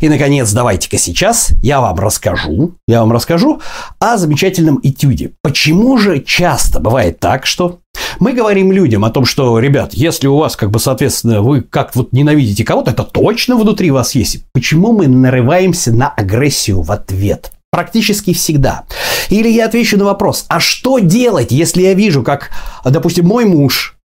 И, 0.00 0.08
наконец, 0.08 0.50
давайте-ка 0.52 0.96
сейчас 0.96 1.50
я 1.62 1.80
вам 1.80 1.98
расскажу, 1.98 2.74
я 2.88 3.00
вам 3.00 3.12
расскажу 3.12 3.60
о 3.98 4.16
замечательном 4.16 4.80
этюде. 4.82 5.32
Почему 5.42 5.98
же 5.98 6.20
часто 6.20 6.80
бывает 6.80 7.20
так, 7.20 7.44
что 7.44 7.80
мы 8.18 8.32
говорим 8.32 8.72
людям 8.72 9.04
о 9.04 9.10
том, 9.10 9.26
что, 9.26 9.58
ребят, 9.58 9.92
если 9.92 10.26
у 10.26 10.38
вас, 10.38 10.56
как 10.56 10.70
бы, 10.70 10.78
соответственно, 10.78 11.42
вы 11.42 11.60
как 11.60 11.94
вот 11.94 12.12
ненавидите 12.12 12.64
кого-то, 12.64 12.92
это 12.92 13.04
точно 13.04 13.56
внутри 13.56 13.90
вас 13.90 14.14
есть. 14.14 14.44
Почему 14.54 14.92
мы 14.92 15.06
нарываемся 15.06 15.92
на 15.92 16.08
агрессию 16.08 16.80
в 16.80 16.90
ответ? 16.92 17.52
Практически 17.70 18.32
всегда. 18.32 18.84
Или 19.28 19.48
я 19.48 19.66
отвечу 19.66 19.96
на 19.98 20.04
вопрос, 20.04 20.46
а 20.48 20.60
что 20.60 20.98
делать, 20.98 21.52
если 21.52 21.82
я 21.82 21.94
вижу, 21.94 22.22
как, 22.22 22.50
допустим, 22.84 23.26
мой 23.26 23.44
муж 23.44 23.99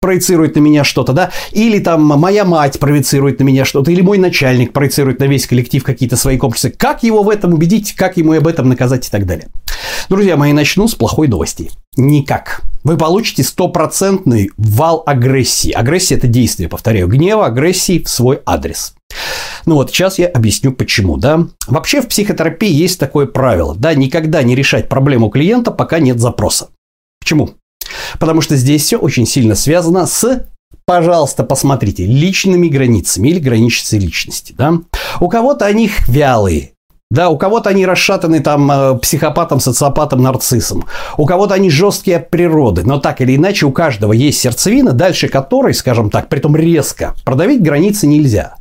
проецирует 0.00 0.54
на 0.54 0.60
меня 0.60 0.84
что-то, 0.84 1.12
да, 1.12 1.30
или 1.52 1.78
там 1.78 2.04
моя 2.04 2.44
мать 2.44 2.78
проецирует 2.78 3.40
на 3.40 3.44
меня 3.44 3.64
что-то, 3.64 3.90
или 3.90 4.00
мой 4.00 4.18
начальник 4.18 4.72
проецирует 4.72 5.18
на 5.18 5.24
весь 5.24 5.46
коллектив 5.46 5.82
какие-то 5.82 6.16
свои 6.16 6.36
комплексы. 6.36 6.70
Как 6.70 7.02
его 7.02 7.22
в 7.22 7.30
этом 7.30 7.54
убедить, 7.54 7.94
как 7.94 8.16
ему 8.16 8.32
об 8.32 8.46
этом 8.46 8.68
наказать 8.68 9.06
и 9.06 9.10
так 9.10 9.26
далее. 9.26 9.48
Друзья 10.08 10.36
мои, 10.36 10.52
начну 10.52 10.88
с 10.88 10.94
плохой 10.94 11.28
новости. 11.28 11.70
Никак. 11.96 12.62
Вы 12.84 12.96
получите 12.96 13.42
стопроцентный 13.42 14.50
вал 14.56 15.02
агрессии. 15.04 15.72
Агрессия– 15.72 16.14
это 16.16 16.28
действие, 16.28 16.68
повторяю, 16.68 17.08
гнева, 17.08 17.46
агрессии 17.46 17.98
в 18.02 18.08
свой 18.08 18.40
адрес. 18.46 18.94
Ну 19.66 19.74
вот, 19.74 19.90
сейчас 19.90 20.18
я 20.18 20.28
объясню 20.28 20.72
почему, 20.72 21.16
да. 21.16 21.48
Вообще 21.66 22.00
в 22.00 22.08
психотерапии 22.08 22.70
есть 22.70 23.00
такое 23.00 23.26
правило, 23.26 23.74
да, 23.76 23.94
никогда 23.94 24.42
не 24.42 24.54
решать 24.54 24.88
проблему 24.88 25.28
клиента, 25.28 25.70
пока 25.70 25.98
нет 25.98 26.20
запроса. 26.20 26.68
Почему? 27.20 27.50
Потому 28.18 28.40
что 28.40 28.56
здесь 28.56 28.82
все 28.82 28.96
очень 28.96 29.26
сильно 29.26 29.54
связано 29.54 30.06
с 30.06 30.44
пожалуйста, 30.84 31.44
посмотрите, 31.44 32.06
личными 32.06 32.68
границами 32.68 33.28
или 33.28 33.38
границей 33.38 33.98
личности. 33.98 34.54
Да? 34.56 34.72
У 35.20 35.28
кого-то 35.28 35.66
они 35.66 35.90
вялые, 36.06 36.72
да, 37.10 37.30
у 37.30 37.38
кого-то 37.38 37.70
они 37.70 37.86
расшатаны 37.86 38.40
там 38.40 38.70
э, 38.70 38.98
психопатом, 38.98 39.60
социопатом, 39.60 40.22
нарциссом. 40.22 40.84
У 41.16 41.24
кого-то 41.24 41.54
они 41.54 41.70
жесткие 41.70 42.18
от 42.18 42.28
природы. 42.28 42.84
Но 42.84 42.98
так 42.98 43.22
или 43.22 43.34
иначе 43.36 43.64
у 43.64 43.72
каждого 43.72 44.12
есть 44.12 44.40
сердцевина, 44.40 44.92
дальше 44.92 45.28
которой, 45.28 45.72
скажем 45.72 46.10
так, 46.10 46.28
притом 46.28 46.54
резко, 46.54 47.14
продавить 47.24 47.62
границы 47.62 48.06
нельзя. 48.06 48.56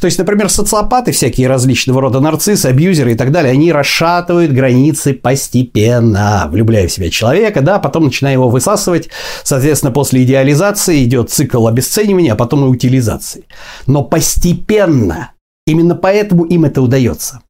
То 0.00 0.06
есть, 0.06 0.18
например, 0.18 0.48
социопаты, 0.48 1.12
всякие 1.12 1.48
различного 1.48 2.00
рода 2.00 2.20
нарциссы, 2.20 2.66
абьюзеры 2.66 3.12
и 3.12 3.16
так 3.16 3.32
далее, 3.32 3.52
они 3.52 3.72
расшатывают 3.72 4.52
границы 4.52 5.12
постепенно, 5.12 6.48
влюбляя 6.50 6.86
в 6.86 6.92
себя 6.92 7.10
человека, 7.10 7.60
да, 7.60 7.78
потом 7.78 8.04
начиная 8.04 8.34
его 8.34 8.48
высасывать. 8.48 9.08
Соответственно, 9.42 9.92
после 9.92 10.22
идеализации 10.22 11.04
идет 11.04 11.30
цикл 11.30 11.66
обесценивания, 11.66 12.32
а 12.32 12.36
потом 12.36 12.64
и 12.64 12.68
утилизации. 12.68 13.44
Но 13.86 14.04
постепенно. 14.04 15.32
Именно 15.66 15.96
поэтому 15.96 16.44
им 16.44 16.64
это 16.64 16.80
удается. 16.80 17.40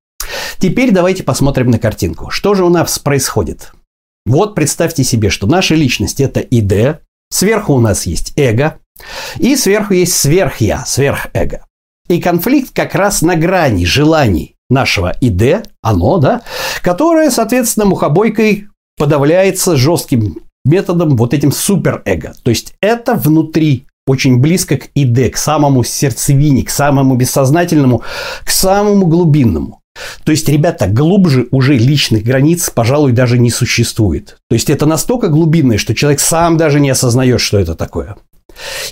Теперь 0.59 0.90
давайте 0.90 1.22
посмотрим 1.22 1.70
на 1.70 1.78
картинку. 1.78 2.31
Что 2.31 2.54
же 2.54 2.64
у 2.64 2.68
нас 2.68 2.98
происходит? 2.98 3.72
Вот 4.26 4.54
представьте 4.54 5.04
себе, 5.04 5.31
что 5.31 5.46
наша 5.46 5.74
личность– 5.74 6.20
это 6.20 6.40
ИД, 6.40 7.00
сверху 7.31 7.74
у 7.74 7.81
нас 7.81 8.07
есть 8.07 8.33
эго, 8.37 8.78
и 9.38 9.54
сверху 9.54 9.94
есть 9.94 10.16
сверхя, 10.16 10.83
сверхэго. 10.87 11.67
И 12.08 12.20
конфликт 12.20 12.70
как 12.74 12.94
раз 12.94 13.22
на 13.22 13.36
грани 13.36 13.84
желаний 13.84 14.56
нашего 14.70 15.14
ИД, 15.20 15.68
оно, 15.82 16.18
да, 16.18 16.42
которое, 16.82 17.30
соответственно, 17.30 17.86
мухобойкой 17.86 18.68
подавляется 18.96 19.76
жестким 19.76 20.38
методом 20.64 21.16
вот 21.16 21.34
этим 21.34 21.52
суперэго. 21.52 22.34
То 22.42 22.50
есть 22.50 22.74
это 22.80 23.14
внутри 23.14 23.86
очень 24.06 24.38
близко 24.38 24.76
к 24.78 24.88
ИД, 24.94 25.34
к 25.34 25.36
самому 25.36 25.84
сердцевине, 25.84 26.64
к 26.64 26.70
самому 26.70 27.14
бессознательному, 27.14 28.02
к 28.44 28.50
самому 28.50 29.06
глубинному. 29.06 29.80
То 30.24 30.32
есть, 30.32 30.48
ребята, 30.48 30.86
глубже 30.86 31.48
уже 31.50 31.76
личных 31.76 32.22
границ, 32.22 32.70
пожалуй, 32.70 33.12
даже 33.12 33.36
не 33.38 33.50
существует. 33.50 34.38
То 34.48 34.54
есть, 34.54 34.70
это 34.70 34.86
настолько 34.86 35.28
глубинное, 35.28 35.76
что 35.76 35.94
человек 35.94 36.20
сам 36.20 36.56
даже 36.56 36.80
не 36.80 36.90
осознает, 36.90 37.40
что 37.40 37.58
это 37.58 37.74
такое. 37.74 38.16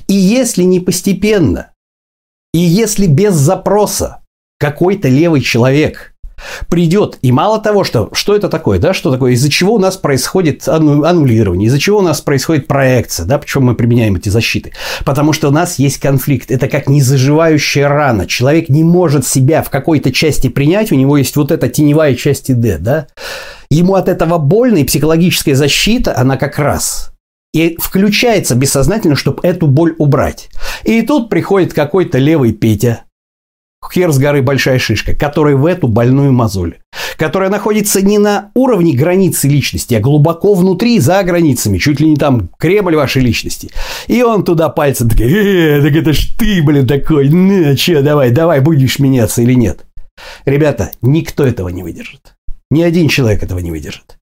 И 0.09 0.15
если 0.15 0.65
не 0.65 0.81
постепенно 0.81 1.71
и 2.57 2.59
если 2.59 3.07
без 3.07 3.35
запроса 3.35 4.21
какой-то 4.59 5.09
левый 5.09 5.43
человек 5.43 6.15
придет, 6.71 7.19
и 7.21 7.31
мало 7.31 7.61
того, 7.61 7.85
что, 7.85 8.09
что 8.15 8.35
это 8.35 8.49
такое, 8.49 8.79
да, 8.79 8.95
что 8.95 9.13
такое, 9.13 9.33
из-за 9.33 9.51
чего 9.51 9.75
у 9.75 9.79
нас 9.79 9.99
происходит 9.99 10.67
аннулирование, 10.67 11.67
из-за 11.67 11.79
чего 11.79 11.99
у 11.99 12.03
нас 12.03 12.23
происходит 12.23 12.67
проекция, 12.67 13.27
да, 13.27 13.37
почему 13.37 13.67
мы 13.67 13.75
применяем 13.75 14.17
эти 14.17 14.31
защиты, 14.31 14.73
потому 15.05 15.35
что 15.35 15.49
у 15.49 15.51
нас 15.51 15.79
есть 15.79 15.99
конфликт, 15.99 16.51
это 16.51 16.69
как 16.69 16.89
незаживающая 16.89 17.89
рана, 17.89 18.27
человек 18.27 18.71
не 18.71 18.85
может 18.85 19.27
себя 19.27 19.63
в 19.63 19.69
какой-то 19.69 20.11
части 20.11 20.49
принять, 20.49 20.93
у 20.93 20.95
него 20.95 21.19
есть 21.19 21.37
вот 21.37 21.51
эта 21.51 21.69
теневая 21.69 22.15
часть 22.15 22.51
ИД, 22.51 22.81
да, 22.81 23.07
ему 23.69 23.97
от 23.97 24.09
этого 24.09 24.39
больно, 24.39 24.79
и 24.79 24.85
психологическая 24.85 25.55
защита, 25.55 26.17
она 26.17 26.39
как 26.39 26.59
раз 26.59 27.13
и 27.57 27.75
включается 27.79 28.55
бессознательно, 28.55 29.17
чтобы 29.17 29.41
эту 29.43 29.67
боль 29.67 29.95
убрать. 29.97 30.51
И 30.85 31.01
тут 31.01 31.31
приходит 31.31 31.73
какой-то 31.73 32.19
левый 32.19 32.53
Петя, 32.53 33.05
хер 33.91 34.13
с 34.13 34.19
горы 34.19 34.43
большая 34.43 34.79
шишка, 34.79 35.15
который 35.15 35.55
в 35.55 35.65
эту 35.65 35.89
больную 35.89 36.35
мозоль, 36.35 36.77
которая 37.17 37.49
находится 37.49 38.03
не 38.03 38.19
на 38.19 38.51
уровне 38.55 38.93
границы 38.93 39.49
личности, 39.49 39.95
а 39.95 40.01
глубоко 40.01 40.53
внутри, 40.53 41.01
за 41.01 41.23
границами, 41.23 41.79
чуть 41.79 41.99
ли 41.99 42.11
не 42.11 42.17
там 42.17 42.51
Кремль 42.59 42.95
вашей 42.95 43.23
личности. 43.23 43.71
И 44.07 44.23
он 44.23 44.45
туда 44.45 44.69
пальцем 44.69 45.09
такой, 45.09 45.33
э, 45.33 45.83
так 45.83 45.97
это 45.97 46.13
ж 46.13 46.35
ты, 46.39 46.63
блин, 46.63 46.87
такой, 46.87 47.31
ну, 47.31 47.75
че, 47.75 48.03
давай, 48.03 48.33
давай, 48.33 48.61
будешь 48.61 48.99
меняться 48.99 49.41
или 49.41 49.55
нет. 49.55 49.87
Ребята, 50.45 50.91
никто 51.01 51.47
этого 51.47 51.71
не 51.71 51.83
выдержит. 51.83 52.35
Ни 52.71 52.83
один 52.83 53.09
человек 53.09 53.43
этого 53.43 53.61
не 53.61 53.71
выдержит. 53.71 54.16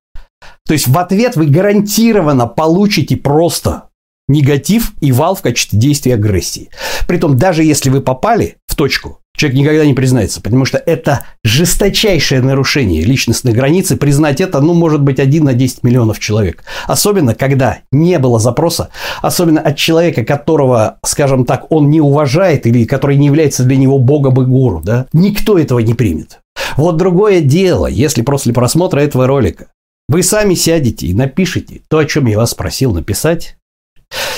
То 0.66 0.72
есть 0.72 0.88
в 0.88 0.98
ответ 0.98 1.36
вы 1.36 1.46
гарантированно 1.46 2.46
получите 2.46 3.16
просто 3.16 3.88
негатив 4.28 4.92
и 5.00 5.12
вал 5.12 5.34
в 5.34 5.42
качестве 5.42 5.78
действия 5.78 6.14
агрессии. 6.14 6.70
Притом, 7.06 7.36
даже 7.36 7.62
если 7.62 7.90
вы 7.90 8.00
попали 8.00 8.56
в 8.66 8.74
точку, 8.74 9.20
человек 9.36 9.58
никогда 9.58 9.84
не 9.84 9.92
признается, 9.92 10.40
потому 10.40 10.64
что 10.64 10.78
это 10.78 11.26
жесточайшее 11.42 12.40
нарушение 12.40 13.02
личностных 13.02 13.54
границ, 13.54 13.90
и 13.90 13.96
признать 13.96 14.40
это, 14.40 14.60
ну, 14.60 14.72
может 14.72 15.02
быть, 15.02 15.20
один 15.20 15.44
на 15.44 15.52
10 15.52 15.82
миллионов 15.82 16.18
человек. 16.18 16.64
Особенно, 16.86 17.34
когда 17.34 17.80
не 17.92 18.18
было 18.18 18.38
запроса, 18.38 18.88
особенно 19.20 19.60
от 19.60 19.76
человека, 19.76 20.24
которого, 20.24 20.98
скажем 21.04 21.44
так, 21.44 21.70
он 21.70 21.90
не 21.90 22.00
уважает 22.00 22.66
или 22.66 22.84
который 22.84 23.16
не 23.16 23.26
является 23.26 23.64
для 23.64 23.76
него 23.76 23.98
богом 23.98 24.40
и 24.40 24.46
гуру, 24.46 24.80
да, 24.82 25.06
никто 25.12 25.58
этого 25.58 25.80
не 25.80 25.92
примет. 25.92 26.40
Вот 26.76 26.96
другое 26.96 27.40
дело, 27.40 27.86
если 27.86 28.22
после 28.22 28.52
просмотра 28.52 29.00
этого 29.00 29.26
ролика 29.26 29.66
вы 30.14 30.22
сами 30.22 30.54
сядете 30.54 31.08
и 31.08 31.12
напишите 31.12 31.82
то, 31.88 31.98
о 31.98 32.04
чем 32.04 32.26
я 32.26 32.38
вас 32.38 32.54
просил 32.54 32.94
написать, 32.94 33.56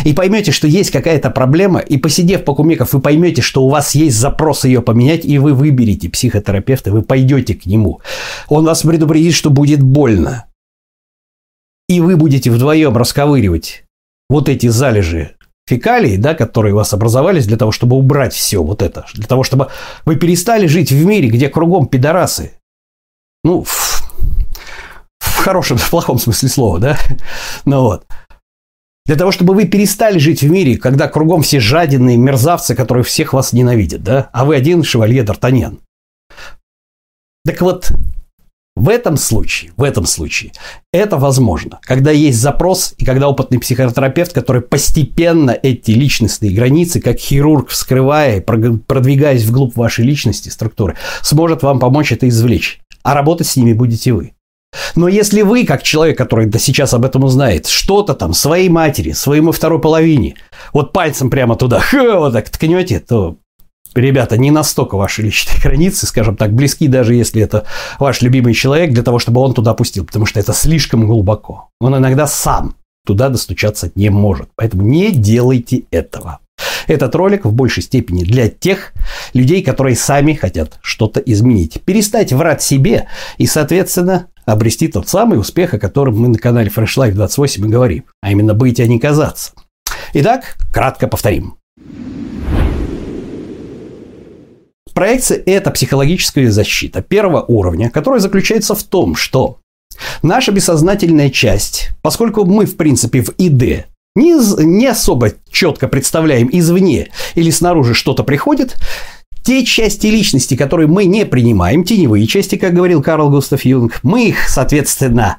и 0.07 0.15
поймете, 0.15 0.51
что 0.51 0.67
есть 0.67 0.91
какая-то 0.91 1.29
проблема, 1.29 1.81
и 1.81 1.99
посидев 1.99 2.45
по 2.45 2.55
кумеков, 2.55 2.95
вы 2.95 3.03
поймете, 3.03 3.43
что 3.43 3.63
у 3.63 3.69
вас 3.69 3.95
есть 3.95 4.17
запрос 4.17 4.65
ее 4.65 4.81
поменять, 4.81 5.27
и 5.27 5.37
вы 5.37 5.53
выберете 5.53 6.09
психотерапевта, 6.09 6.93
вы 6.93 7.03
пойдете 7.03 7.55
к 7.55 7.67
нему. 7.67 8.01
Он 8.49 8.65
вас 8.65 8.85
предупредит, 8.85 9.35
что 9.35 9.51
будет 9.51 9.83
больно. 9.83 10.47
И 11.91 12.01
вы 12.01 12.17
будете 12.17 12.51
вдвоем 12.51 12.97
расковыривать 12.97 13.85
вот 14.31 14.49
эти 14.49 14.69
залежи 14.69 15.33
фекалий, 15.69 16.17
да, 16.17 16.33
которые 16.33 16.73
у 16.73 16.79
вас 16.79 16.95
образовались 16.95 17.47
для 17.47 17.59
того, 17.59 17.71
чтобы 17.71 17.97
убрать 17.97 18.33
все 18.33 18.63
вот 18.63 18.81
это, 18.81 19.05
для 19.13 19.27
того, 19.27 19.43
чтобы 19.43 19.69
вы 20.07 20.17
перестали 20.17 20.69
жить 20.69 20.91
в 20.91 21.05
мире, 21.05 21.29
где 21.29 21.51
кругом 21.51 21.87
пидорасы. 21.87 22.53
Ну, 23.45 23.63
хорошем, 25.47 25.77
в 25.77 25.91
плохом 25.91 26.19
смысле 26.19 26.49
слова, 26.49 26.79
да? 26.81 26.99
Ну 27.65 27.83
вот. 27.83 28.05
Для 29.07 29.15
того, 29.15 29.31
чтобы 29.31 29.55
вы 29.55 29.67
перестали 29.67 30.19
жить 30.19 30.43
в 30.43 30.51
мире, 30.51 30.77
когда 30.77 31.07
кругом 31.07 31.43
все 31.43 31.61
жадины, 31.61 32.17
мерзавцы, 32.17 32.75
которые 32.75 33.05
всех 33.05 33.33
вас 33.33 33.53
ненавидят, 33.53 34.03
да? 34.03 34.29
А 34.33 34.45
вы 34.45 34.57
один 34.57 34.83
шевалье 34.83 35.23
Д'Артаньян. 35.23 35.79
Так 37.45 37.61
вот, 37.61 37.93
в 38.75 38.89
этом 38.89 39.17
случае, 39.17 39.71
в 39.77 39.85
этом 39.85 40.05
случае, 40.05 40.51
это 40.93 41.17
возможно, 41.17 41.79
когда 41.83 42.11
есть 42.11 42.41
запрос 42.41 42.95
и 42.99 43.05
когда 43.05 43.29
опытный 43.29 43.61
психотерапевт, 43.61 44.33
который 44.33 44.63
постепенно 44.63 45.53
эти 45.53 45.93
личностные 45.93 46.53
границы, 46.53 47.01
как 47.01 47.19
хирург, 47.19 47.69
вскрывая 47.69 48.41
продвигаясь 48.41 49.45
вглубь 49.45 49.77
вашей 49.77 50.05
личности, 50.05 50.49
структуры, 50.49 50.97
сможет 51.23 51.63
вам 51.63 51.79
помочь 51.79 52.11
это 52.11 52.29
извлечь. 52.29 52.81
А 53.05 53.15
работать 53.15 53.47
с 53.47 53.55
ними 53.55 53.73
будете 53.73 54.13
вы. 54.13 54.33
Но 54.95 55.09
если 55.09 55.43
вы, 55.43 55.65
как 55.65 55.83
человек, 55.83 56.19
который 56.19 56.47
до 56.47 56.59
сейчас 56.59 56.95
об 56.95 57.05
этом 57.05 57.25
узнает, 57.25 57.67
что-то 57.67 58.15
там 58.15 58.35
своей 58.35 58.69
матери, 58.69 59.13
своему 59.13 59.53
второй 59.53 59.81
половине, 59.81 60.35
вот 60.73 60.93
пальцем 60.93 61.31
прямо 61.31 61.57
туда, 61.57 61.81
ха, 61.81 62.19
вот 62.19 62.33
так 62.33 62.49
ткнете, 62.51 63.01
то 63.01 63.37
ребята, 63.95 64.37
не 64.37 64.51
настолько 64.51 64.97
ваши 64.97 65.23
личные 65.23 65.61
границы, 65.63 66.07
скажем 66.07 66.37
так, 66.37 66.53
близки, 66.53 66.89
даже 66.89 67.15
если 67.15 67.43
это 67.43 67.65
ваш 67.99 68.23
любимый 68.23 68.55
человек, 68.55 68.93
для 68.93 69.03
того, 69.03 69.19
чтобы 69.19 69.41
он 69.41 69.55
туда 69.55 69.75
пустил, 69.75 70.05
потому 70.05 70.27
что 70.27 70.41
это 70.41 70.53
слишком 70.53 71.07
глубоко. 71.07 71.69
Он 71.81 71.97
иногда 71.97 72.27
сам 72.27 72.77
туда 73.07 73.29
достучаться 73.29 73.91
не 73.95 74.11
может. 74.11 74.49
Поэтому 74.57 74.83
не 74.83 75.13
делайте 75.13 75.85
этого. 75.91 76.41
Этот 76.87 77.15
ролик 77.15 77.45
в 77.45 77.53
большей 77.53 77.83
степени 77.83 78.25
для 78.25 78.49
тех 78.49 78.93
людей, 79.33 79.63
которые 79.63 79.97
сами 79.97 80.35
хотят 80.35 80.79
что-то 80.83 81.21
изменить. 81.21 81.81
Перестать 81.85 82.33
врать 82.33 82.63
себе 82.63 83.09
и, 83.39 83.47
соответственно, 83.47 84.27
обрести 84.47 84.89
тот 84.89 85.09
самый 85.09 85.39
успех, 85.39 85.75
о 85.75 85.79
котором 85.79 86.19
мы 86.19 86.29
на 86.29 86.39
канале 86.39 86.71
Fresh 86.75 86.97
Life 86.97 87.13
28 87.13 87.67
и 87.67 87.69
говорим, 87.69 88.05
а 88.23 88.31
именно 88.31 88.55
быть, 88.55 88.81
а 88.81 88.87
не 88.87 88.99
казаться. 88.99 89.53
Итак, 90.15 90.57
кратко 90.73 91.09
повторим. 91.09 91.57
Проекция– 94.95 95.43
это 95.47 95.71
психологическая 95.71 96.51
защита 96.51 97.03
первого 97.03 97.43
уровня, 97.43 97.91
которая 97.91 98.21
заключается 98.21 98.75
в 98.75 98.83
том, 98.83 99.15
что 99.15 99.59
наша 100.23 100.53
бессознательная 100.53 101.29
часть, 101.29 101.91
поскольку 102.01 102.47
мы, 102.47 102.65
в 102.65 102.77
принципе, 102.79 103.21
в 103.21 103.29
ИД 103.37 103.89
не, 104.15 104.65
не 104.65 104.87
особо 104.87 105.33
четко 105.51 105.89
представляем 105.89 106.49
извне 106.51 107.11
или 107.35 107.51
снаружи 107.51 107.93
что-то 107.93 108.25
приходит, 108.25 108.77
те 109.47 109.65
части 109.65 110.09
личности, 110.09 110.57
которые 110.57 110.89
мы 110.89 111.05
не 111.05 111.25
принимаем, 111.25 111.85
теневые 111.85 112.27
части, 112.27 112.57
как 112.57 112.75
говорил 112.75 113.01
Карл 113.01 113.31
Густав 113.31 113.65
Юнг, 113.65 114.01
мы 114.03 114.27
их, 114.27 114.49
соответственно, 114.49 115.39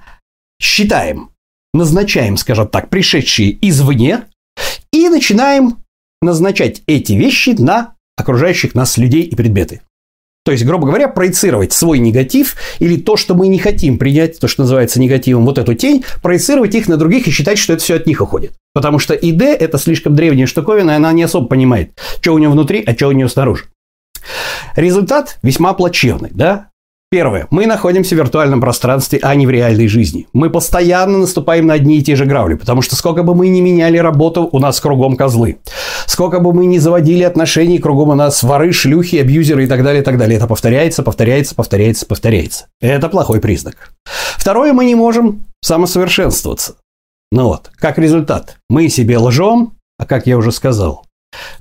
считаем, 0.62 1.32
назначаем, 1.74 2.38
скажем 2.38 2.70
так, 2.70 2.90
пришедшие 2.90 3.58
извне, 3.68 4.22
и 4.94 5.10
начинаем 5.10 5.84
назначать 6.22 6.84
эти 6.88 7.14
вещи 7.14 7.50
на 7.50 7.96
окружающих 8.16 8.76
нас 8.76 8.98
людей 8.98 9.24
и 9.24 9.36
предметы. 9.36 9.82
То 10.46 10.54
есть, 10.54 10.64
грубо 10.64 10.88
говоря, 10.88 11.10
проецировать 11.10 11.74
свой 11.74 12.00
негатив 12.00 12.56
или 12.80 12.96
то, 12.96 13.18
что 13.18 13.36
мы 13.36 13.50
не 13.50 13.60
хотим 13.60 13.98
принять, 13.98 14.40
то, 14.40 14.48
что 14.48 14.62
называется 14.62 15.02
негативом, 15.02 15.46
вот 15.46 15.58
эту 15.58 15.74
тень, 15.74 16.06
проецировать 16.24 16.74
их 16.76 16.88
на 16.88 16.96
других 16.96 17.28
и 17.28 17.32
считать, 17.32 17.58
что 17.58 17.74
это 17.74 17.84
все 17.84 17.96
от 17.96 18.08
них 18.08 18.22
уходит. 18.22 18.54
Потому 18.74 19.00
что 19.00 19.14
ИД– 19.14 19.42
это 19.60 19.78
слишком 19.78 20.16
древняя 20.16 20.48
штуковина, 20.48 20.92
и 20.92 20.96
она 20.96 21.12
не 21.12 21.24
особо 21.24 21.48
понимает, 21.48 21.92
что 22.22 22.34
у 22.34 22.38
нее 22.38 22.48
внутри, 22.48 22.82
а 22.88 22.94
что 22.94 23.10
у 23.10 23.12
нее 23.12 23.28
снаружи. 23.28 23.66
Результат 24.76 25.38
весьма 25.42 25.74
плачевный, 25.74 26.32
да? 26.34 26.70
Первое. 27.10 27.48
Мы 27.52 27.68
находимся 27.68 28.16
в 28.16 28.18
виртуальном 28.18 28.60
пространстве, 28.60 29.20
а 29.22 29.34
не 29.34 29.48
в 29.48 29.50
реальной 29.50 29.88
жизни. 29.88 30.28
Мы 30.34 30.50
постоянно 30.50 31.20
наступаем 31.20 31.66
на 31.66 31.76
одни 31.76 32.00
и 32.00 32.04
те 32.04 32.18
же 32.18 32.26
грабли, 32.26 32.56
потому 32.56 32.82
что 32.82 32.98
сколько 32.98 33.24
бы 33.24 33.34
мы 33.34 33.48
ни 33.48 33.62
меняли 33.62 33.98
работу, 33.98 34.50
у 34.52 34.60
нас 34.60 34.82
кругом 34.82 35.16
козлы. 35.16 35.60
Сколько 36.06 36.42
бы 36.42 36.52
мы 36.52 36.66
ни 36.66 36.80
заводили 36.80 37.24
отношений, 37.24 37.80
кругом 37.80 38.10
у 38.10 38.16
нас 38.16 38.44
воры, 38.44 38.74
шлюхи, 38.74 39.16
абьюзеры 39.16 39.64
и 39.64 39.68
так 39.68 39.84
далее, 39.84 40.02
и 40.02 40.04
так 40.04 40.18
далее. 40.18 40.36
Это 40.36 40.48
повторяется, 40.48 41.02
повторяется, 41.02 41.56
повторяется, 41.56 42.06
повторяется. 42.06 42.66
Это 42.82 43.08
плохой 43.08 43.40
признак. 43.40 43.94
Второе, 44.36 44.74
мы 44.74 44.84
не 44.84 44.96
можем 44.96 45.46
самосовершенствоваться. 45.64 46.76
Ну 47.32 47.46
вот, 47.46 47.72
как 47.78 47.98
результат, 48.00 48.58
мы 48.70 48.90
себе 48.90 49.18
лжем, 49.18 49.78
а 49.98 50.06
как 50.06 50.28
я 50.28 50.38
уже 50.38 50.52
сказал, 50.52 51.06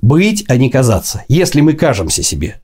быть, 0.01 0.45
а 0.47 0.57
не 0.57 0.69
казаться. 0.69 1.23
Если 1.27 1.61
мы 1.61 1.73
кажемся 1.73 2.23
себе, 2.23 2.61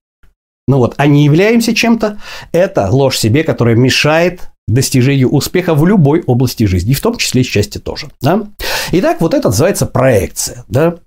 ну 0.67 0.77
вот, 0.77 0.93
а 0.97 1.07
не 1.07 1.25
являемся 1.25 1.75
чем-то, 1.75 2.19
это 2.51 2.89
ложь 2.89 3.17
себе, 3.17 3.43
которая 3.43 3.75
мешает 3.75 4.49
достижению 4.67 5.29
успеха 5.29 5.73
в 5.73 5.85
любой 5.85 6.23
области 6.25 6.63
жизни, 6.65 6.93
в 6.93 7.01
том 7.01 7.17
числе 7.17 7.41
и 7.41 7.45
счастья 7.45 7.79
тоже. 7.79 8.09
Да? 8.21 8.47
Итак, 8.91 9.19
вот 9.19 9.33
это 9.33 9.49
называется 9.49 9.85
проекция. 9.85 10.63
Да? 10.67 10.99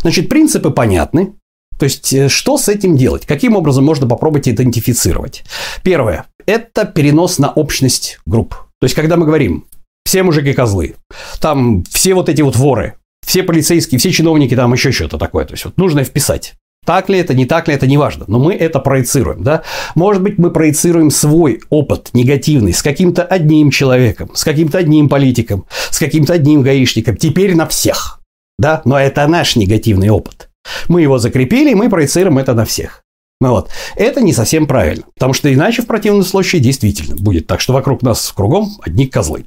Значит, 0.00 0.28
принципы 0.28 0.70
понятны. 0.70 1.34
То 1.78 1.84
есть, 1.84 2.12
э, 2.14 2.28
что 2.28 2.56
с 2.56 2.68
этим 2.70 2.96
делать? 2.96 3.26
Каким 3.26 3.54
образом 3.54 3.84
можно 3.84 4.06
попробовать 4.06 4.48
идентифицировать? 4.48 5.44
Первое– 5.82 6.24
это 6.46 6.86
перенос 6.86 7.38
на 7.38 7.50
общность 7.50 8.18
групп. 8.24 8.54
То 8.80 8.84
есть, 8.84 8.94
когда 8.94 9.16
мы 9.16 9.26
говорим, 9.26 9.66
все 10.06 10.22
мужики 10.22 10.54
козлы, 10.54 10.94
там 11.40 11.84
все 11.84 12.14
вот 12.14 12.30
эти 12.30 12.40
вот 12.40 12.56
воры, 12.56 12.94
все 13.36 13.42
полицейские, 13.42 13.98
все 13.98 14.12
чиновники, 14.12 14.56
там 14.56 14.72
еще 14.72 14.92
что-то 14.92 15.18
такое. 15.18 15.44
То 15.44 15.52
есть, 15.52 15.66
вот 15.66 15.76
нужно 15.76 16.04
вписать. 16.04 16.54
Так 16.86 17.10
ли 17.10 17.18
это, 17.18 17.34
не 17.34 17.44
так 17.44 17.68
ли 17.68 17.74
это, 17.74 17.86
неважно. 17.86 18.24
Но 18.28 18.38
мы 18.38 18.54
это 18.54 18.78
проецируем. 18.78 19.42
Да? 19.42 19.62
Может 19.94 20.22
быть, 20.22 20.38
мы 20.38 20.50
проецируем 20.50 21.10
свой 21.10 21.60
опыт 21.68 22.08
негативный 22.14 22.72
с 22.72 22.82
каким-то 22.82 23.24
одним 23.24 23.70
человеком, 23.70 24.30
с 24.32 24.42
каким-то 24.42 24.78
одним 24.78 25.10
политиком, 25.10 25.66
с 25.90 25.98
каким-то 25.98 26.32
одним 26.32 26.62
гаишником. 26.62 27.18
Теперь 27.18 27.54
на 27.54 27.66
всех. 27.66 28.20
Да? 28.58 28.80
Но 28.86 28.98
это 28.98 29.26
наш 29.26 29.54
негативный 29.54 30.08
опыт. 30.08 30.48
Мы 30.88 31.02
его 31.02 31.18
закрепили, 31.18 31.74
мы 31.74 31.90
проецируем 31.90 32.38
это 32.38 32.54
на 32.54 32.64
всех. 32.64 33.02
Ну 33.42 33.50
вот. 33.50 33.68
Это 33.96 34.22
не 34.22 34.32
совсем 34.32 34.66
правильно, 34.66 35.04
потому 35.12 35.34
что 35.34 35.52
иначе 35.52 35.82
в 35.82 35.86
противном 35.86 36.24
случае 36.24 36.62
действительно 36.62 37.16
будет 37.16 37.46
так, 37.46 37.60
что 37.60 37.74
вокруг 37.74 38.00
нас 38.00 38.32
кругом 38.34 38.70
одни 38.80 39.06
козлы. 39.06 39.44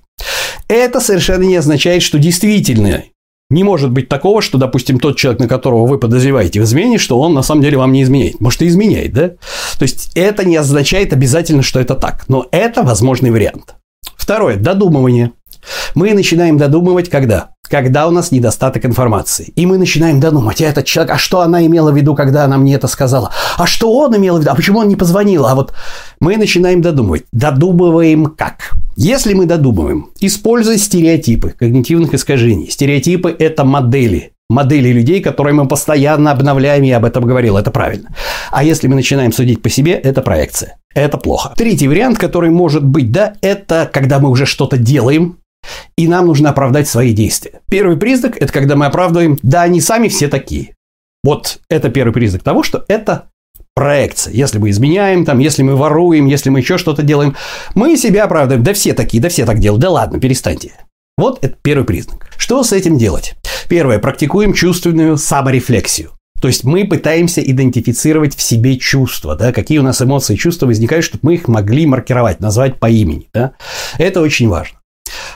Это 0.67 0.99
совершенно 0.99 1.41
не 1.41 1.56
означает, 1.56 2.04
что 2.04 2.19
действительно 2.19 3.06
не 3.49 3.63
может 3.63 3.91
быть 3.91 4.09
такого, 4.09 4.41
что, 4.41 4.57
допустим, 4.57 4.99
тот 4.99 5.17
человек, 5.17 5.39
на 5.39 5.47
которого 5.47 5.88
вы 5.88 5.97
подозреваете 5.97 6.62
в 6.62 6.63
измене, 6.65 6.97
что 6.97 7.19
он 7.19 7.33
на 7.33 7.41
самом 7.41 7.62
деле 7.62 7.77
вам 7.77 7.91
не 7.91 8.03
изменяет. 8.03 8.39
Может, 8.39 8.62
и 8.62 8.67
изменяет, 8.67 9.13
да? 9.13 9.29
То 9.29 9.83
есть, 9.83 10.12
это 10.15 10.45
не 10.45 10.55
означает 10.55 11.13
обязательно, 11.13 11.63
что 11.63 11.79
это 11.79 11.95
так. 11.95 12.25
Но 12.27 12.47
это 12.51 12.83
возможный 12.83 13.31
вариант. 13.31 13.75
Второе. 14.15 14.57
Додумывание. 14.57 15.31
Мы 15.95 16.13
начинаем 16.13 16.57
додумывать 16.57 17.09
когда? 17.09 17.49
Когда 17.69 18.08
у 18.08 18.12
нас 18.12 18.32
недостаток 18.32 18.86
информации. 18.86 19.53
И 19.55 19.65
мы 19.65 19.77
начинаем 19.77 20.19
додумать, 20.19 20.62
а 20.62 20.65
этот 20.65 20.86
человек, 20.86 21.13
а 21.13 21.17
что 21.17 21.41
она 21.41 21.65
имела 21.65 21.91
в 21.91 21.95
виду, 21.95 22.15
когда 22.15 22.45
она 22.45 22.58
мне 22.58 22.75
это 22.75 22.88
сказала? 22.88 23.32
А 23.58 23.67
что 23.67 23.93
он 23.93 24.15
имел 24.17 24.38
в 24.38 24.41
виду? 24.41 24.51
А 24.51 24.55
почему 24.55 24.79
он 24.79 24.88
не 24.88 24.95
позвонил? 24.95 25.45
А 25.45 25.55
вот 25.55 25.73
мы 26.19 26.38
начинаем 26.38 26.82
додумывать. 26.82 27.25
Додумываем 27.32 28.25
как? 28.25 28.71
Если 28.95 29.34
мы 29.34 29.45
додумываем, 29.45 30.10
используя 30.19 30.77
стереотипы 30.77 31.51
когнитивных 31.51 32.13
искажений. 32.13 32.69
Стереотипы– 32.69 33.36
это 33.39 33.63
модели, 33.63 34.34
модели 34.49 34.89
людей, 34.89 35.21
которые 35.21 35.53
мы 35.53 35.67
постоянно 35.67 36.32
обновляем, 36.32 36.84
я 36.84 36.97
об 36.97 37.05
этом 37.05 37.23
говорил, 37.23 37.55
это 37.55 37.71
правильно. 37.71 38.10
А 38.51 38.63
если 38.63 38.88
мы 38.88 38.95
начинаем 38.95 39.32
судить 39.32 39.62
по 39.62 39.69
себе, 39.69 39.93
это 39.93 40.21
проекция. 40.21 40.77
Это 40.95 41.17
плохо. 41.17 41.53
Третий 41.55 41.88
вариант, 41.88 42.17
который 42.17 42.49
может 42.49 42.84
быть, 42.84 43.12
да, 43.12 43.36
это 43.41 43.89
когда 43.91 44.19
мы 44.19 44.29
уже 44.29 44.45
что-то 44.45 44.77
делаем, 44.77 45.38
и 45.97 46.08
нам 46.08 46.27
нужно 46.27 46.49
оправдать 46.49 46.88
свои 46.88 47.13
действия. 47.13 47.62
Первый 47.69 47.97
признак– 47.97 48.38
это 48.41 48.51
когда 48.51 48.75
мы 48.75 48.86
оправдываем, 48.86 49.38
да, 49.41 49.63
они 49.63 49.82
сами 49.82 50.08
все 50.08 50.27
такие. 50.27 50.75
Вот 51.23 51.60
это 51.69 51.89
первый 51.89 52.13
признак 52.13 52.43
того, 52.43 52.63
что 52.63 52.86
это 52.88 53.29
проекция. 53.75 54.34
Если 54.34 54.58
мы 54.58 54.69
изменяем, 54.69 55.25
там, 55.25 55.39
если 55.39 55.63
мы 55.63 55.75
воруем, 55.75 56.25
если 56.25 56.49
мы 56.49 56.60
еще 56.60 56.77
что-то 56.77 57.03
делаем, 57.03 57.36
мы 57.75 57.95
себя 57.97 58.25
оправдываем. 58.25 58.63
Да 58.63 58.73
все 58.73 58.93
такие, 58.93 59.21
да 59.21 59.29
все 59.29 59.45
так 59.45 59.60
делают. 59.60 59.82
Да 59.82 59.89
ладно, 59.89 60.19
перестаньте. 60.19 60.73
Вот 61.17 61.43
это 61.43 61.55
первый 61.62 61.84
признак. 61.84 62.29
Что 62.38 62.63
с 62.63 62.71
этим 62.71 62.97
делать? 62.97 63.36
Первое. 63.67 63.99
Практикуем 63.99 64.53
чувственную 64.53 65.17
саморефлексию. 65.17 66.12
То 66.41 66.47
есть 66.47 66.63
мы 66.63 66.88
пытаемся 66.88 67.41
идентифицировать 67.41 68.36
в 68.36 68.41
себе 68.41 68.77
чувства, 68.77 69.36
да, 69.36 69.51
какие 69.51 69.77
у 69.79 69.84
нас 69.84 70.01
эмоции 70.01 70.36
и 70.36 70.38
чувства 70.38 70.67
возникают, 70.67 71.03
чтобы 71.03 71.19
мы 71.23 71.34
их 71.36 71.47
могли 71.49 71.86
маркировать, 71.86 72.39
назвать 72.39 72.79
по 72.79 72.89
имени. 72.89 73.27
Да? 73.34 73.51
Это 73.97 74.21
очень 74.21 74.47
важно. 74.47 74.78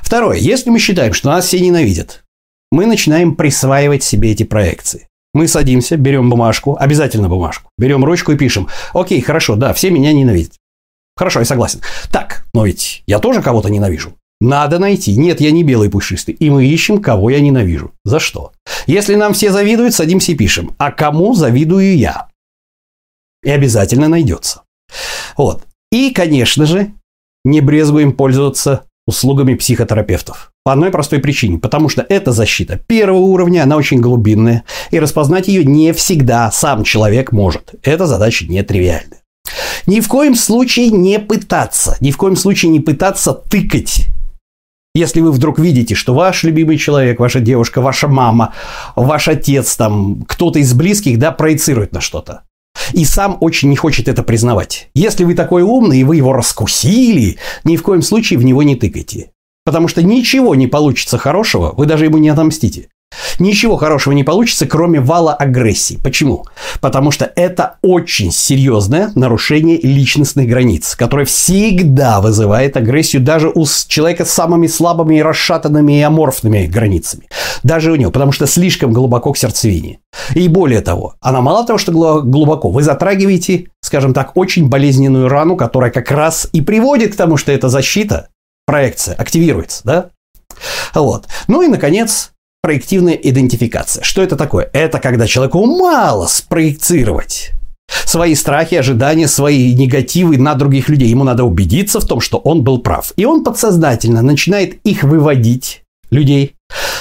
Второе. 0.01 0.37
Если 0.37 0.69
мы 0.69 0.79
считаем, 0.79 1.13
что 1.13 1.29
нас 1.29 1.45
все 1.45 1.59
ненавидят, 1.59 2.23
мы 2.71 2.85
начинаем 2.85 3.35
присваивать 3.35 4.03
себе 4.03 4.31
эти 4.31 4.43
проекции. 4.43 5.07
Мы 5.33 5.47
садимся, 5.47 5.97
берем 5.97 6.29
бумажку, 6.29 6.77
обязательно 6.79 7.27
бумажку, 7.27 7.69
берем 7.77 8.05
ручку 8.05 8.31
и 8.31 8.37
пишем. 8.37 8.67
Окей, 8.93 9.19
хорошо, 9.21 9.55
да, 9.55 9.73
все 9.73 9.89
меня 9.89 10.13
ненавидят. 10.13 10.53
Хорошо, 11.15 11.39
я 11.39 11.45
согласен. 11.45 11.81
Так, 12.11 12.45
но 12.53 12.65
ведь 12.65 13.03
я 13.07 13.19
тоже 13.19 13.41
кого-то 13.41 13.69
ненавижу. 13.69 14.13
Надо 14.41 14.77
найти. 14.77 15.15
Нет, 15.17 15.39
я 15.39 15.51
не 15.51 15.63
белый 15.63 15.89
пушистый. 15.89 16.33
И 16.33 16.49
мы 16.49 16.65
ищем, 16.65 17.01
кого 17.01 17.29
я 17.29 17.39
ненавижу. 17.39 17.93
За 18.03 18.19
что? 18.19 18.51
Если 18.87 19.15
нам 19.15 19.33
все 19.33 19.51
завидуют, 19.51 19.93
садимся 19.93 20.33
и 20.33 20.35
пишем. 20.35 20.75
А 20.77 20.91
кому 20.91 21.33
завидую 21.33 21.95
я? 21.97 22.27
И 23.43 23.49
обязательно 23.49 24.07
найдется. 24.07 24.63
Вот. 25.37 25.65
И, 25.91 26.11
конечно 26.11 26.65
же, 26.65 26.91
не 27.45 27.61
брезгуем 27.61 28.13
пользоваться 28.13 28.85
услугами 29.05 29.55
психотерапевтов. 29.55 30.51
По 30.63 30.73
одной 30.73 30.91
простой 30.91 31.19
причине. 31.19 31.57
Потому 31.57 31.89
что 31.89 32.05
эта 32.07 32.31
защита 32.31 32.77
первого 32.77 33.19
уровня, 33.19 33.63
она 33.63 33.75
очень 33.75 33.99
глубинная. 33.99 34.63
И 34.91 34.99
распознать 34.99 35.47
ее 35.47 35.65
не 35.65 35.93
всегда 35.93 36.49
сам 36.51 36.83
человек 36.83 37.31
может. 37.31 37.75
Эта 37.83 38.07
задача 38.07 38.45
нетривиальная. 38.45 39.21
Ни 39.85 39.99
в 39.99 40.07
коем 40.07 40.35
случае 40.35 40.89
не 40.89 41.19
пытаться, 41.19 41.97
ни 41.99 42.11
в 42.11 42.17
коем 42.17 42.37
случае 42.37 42.71
не 42.71 42.79
пытаться 42.79 43.33
тыкать 43.33 44.07
если 44.95 45.21
вы 45.21 45.31
вдруг 45.31 45.57
видите, 45.57 45.95
что 45.95 46.13
ваш 46.13 46.43
любимый 46.43 46.77
человек, 46.77 47.19
ваша 47.19 47.39
девушка, 47.39 47.81
ваша 47.81 48.07
мама, 48.07 48.53
ваш 48.95 49.27
отец, 49.27 49.75
там, 49.75 50.23
кто-то 50.27 50.59
из 50.59 50.73
близких, 50.75 51.17
да, 51.17 51.31
проецирует 51.31 51.93
на 51.93 52.01
что-то 52.01 52.43
и 52.93 53.05
сам 53.05 53.37
очень 53.39 53.69
не 53.69 53.75
хочет 53.75 54.07
это 54.07 54.23
признавать. 54.23 54.89
Если 54.93 55.23
вы 55.23 55.35
такой 55.35 55.61
умный, 55.63 55.99
и 55.99 56.03
вы 56.03 56.17
его 56.17 56.33
раскусили, 56.33 57.37
ни 57.63 57.77
в 57.77 57.83
коем 57.83 58.01
случае 58.01 58.39
в 58.39 58.43
него 58.43 58.63
не 58.63 58.75
тыкайте. 58.75 59.31
Потому 59.65 59.87
что 59.87 60.03
ничего 60.03 60.55
не 60.55 60.67
получится 60.67 61.17
хорошего, 61.17 61.73
вы 61.75 61.85
даже 61.85 62.05
ему 62.05 62.17
не 62.17 62.29
отомстите. 62.29 62.89
Ничего 63.39 63.77
хорошего 63.77 64.13
не 64.13 64.23
получится, 64.23 64.65
кроме 64.65 64.99
вала 64.99 65.33
агрессии. 65.33 65.99
Почему? 66.03 66.45
Потому 66.81 67.11
что 67.11 67.31
это 67.35 67.77
очень 67.81 68.31
серьезное 68.31 69.11
нарушение 69.15 69.79
личностных 69.81 70.47
границ, 70.47 70.95
которое 70.95 71.25
всегда 71.25 72.21
вызывает 72.21 72.77
агрессию 72.77 73.21
даже 73.21 73.49
у 73.49 73.65
человека 73.87 74.25
с 74.25 74.31
самыми 74.31 74.67
слабыми 74.67 75.15
и 75.15 75.21
расшатанными 75.21 75.97
и 75.97 76.01
аморфными 76.01 76.65
границами. 76.65 77.27
Даже 77.63 77.91
у 77.91 77.95
него, 77.95 78.11
потому 78.11 78.31
что 78.31 78.47
слишком 78.47 78.91
глубоко 78.91 79.33
к 79.33 79.37
сердцевине. 79.37 79.99
И 80.35 80.47
более 80.47 80.81
того, 80.81 81.15
она 81.21 81.41
мало 81.41 81.65
того, 81.65 81.79
что 81.79 81.91
глубоко, 82.21 82.69
вы 82.69 82.83
затрагиваете, 82.83 83.67
скажем 83.81 84.13
так, 84.13 84.35
очень 84.35 84.69
болезненную 84.69 85.29
рану, 85.29 85.55
которая 85.55 85.91
как 85.91 86.11
раз 86.11 86.47
и 86.51 86.61
приводит 86.61 87.13
к 87.13 87.17
тому, 87.17 87.37
что 87.37 87.51
эта 87.51 87.69
защита, 87.69 88.29
проекция 88.65 89.15
активируется, 89.15 89.81
да? 89.83 90.09
Вот. 90.93 91.27
Ну 91.47 91.61
и, 91.61 91.67
наконец, 91.67 92.32
проективная 92.63 93.15
идентификация. 93.15 94.03
Что 94.03 94.23
это 94.23 94.37
такое? 94.37 94.69
Это 94.71 94.99
когда 94.99 95.27
человеку 95.27 95.65
мало 95.65 96.27
спроецировать 96.27 97.51
свои 98.05 98.35
страхи, 98.35 98.75
ожидания, 98.75 99.27
свои 99.27 99.75
негативы 99.75 100.37
на 100.37 100.55
других 100.55 100.87
людей. 100.87 101.09
Ему 101.09 101.25
надо 101.25 101.43
убедиться 101.43 101.99
в 101.99 102.05
том, 102.05 102.21
что 102.21 102.37
он 102.37 102.63
был 102.63 102.79
прав. 102.79 103.11
И 103.17 103.25
он 103.25 103.43
подсознательно 103.43 104.21
начинает 104.21 104.79
их 104.85 105.03
выводить, 105.03 105.83
людей, 106.09 106.55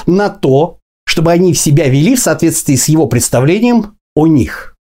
на 0.05 0.31
то, 0.31 0.79
чтобы 1.07 1.31
они 1.31 1.55
себя 1.55 1.89
вели 1.89 2.17
в 2.17 2.21
соответствии 2.21 2.75
с 2.75 2.89
его 2.89 3.07
представлением 3.07 3.97
о 4.17 4.27
них– 4.27 4.71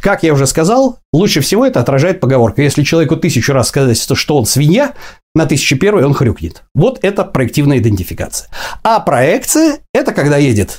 как 0.00 0.22
я 0.22 0.32
уже 0.32 0.46
сказал, 0.46 0.98
лучше 1.12 1.40
всего 1.40 1.66
это 1.66 1.80
отражает 1.80 2.20
поговорка. 2.20 2.62
Если 2.62 2.82
человеку 2.82 3.16
тысячу 3.16 3.52
раз 3.52 3.68
сказать, 3.68 4.00
что 4.00 4.36
он 4.36 4.46
свинья, 4.46 4.94
на 5.34 5.46
тысячу 5.46 5.78
первый 5.78 6.04
он 6.04 6.14
хрюкнет. 6.14 6.64
Вот 6.74 6.98
это 7.02 7.24
проективная 7.24 7.78
идентификация. 7.78 8.48
А 8.82 9.00
проекция– 9.00 9.78
это 9.94 10.12
когда 10.12 10.36
едет 10.36 10.78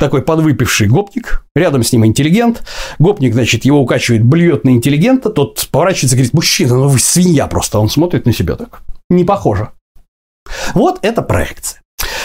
такой 0.00 0.22
подвыпивший 0.22 0.88
гопник, 0.88 1.44
рядом 1.54 1.84
с 1.84 1.92
ним 1.92 2.06
интеллигент. 2.06 2.64
Гопник, 2.98 3.34
значит, 3.34 3.64
его 3.66 3.80
укачивает, 3.80 4.24
блюет 4.24 4.64
на 4.64 4.70
интеллигента, 4.70 5.28
тот 5.28 5.68
поворачивается 5.70 6.16
и 6.16 6.18
говорит, 6.18 6.34
мужчина, 6.34 6.74
ну 6.76 6.88
вы 6.88 6.98
свинья 6.98 7.46
просто. 7.46 7.78
Он 7.78 7.88
смотрит 7.88 8.24
на 8.26 8.32
себя 8.32 8.56
так. 8.56 8.80
Не 9.10 9.24
похоже. 9.24 9.68
Вот 10.74 10.98
это 11.02 11.22
проекция. 11.22 11.79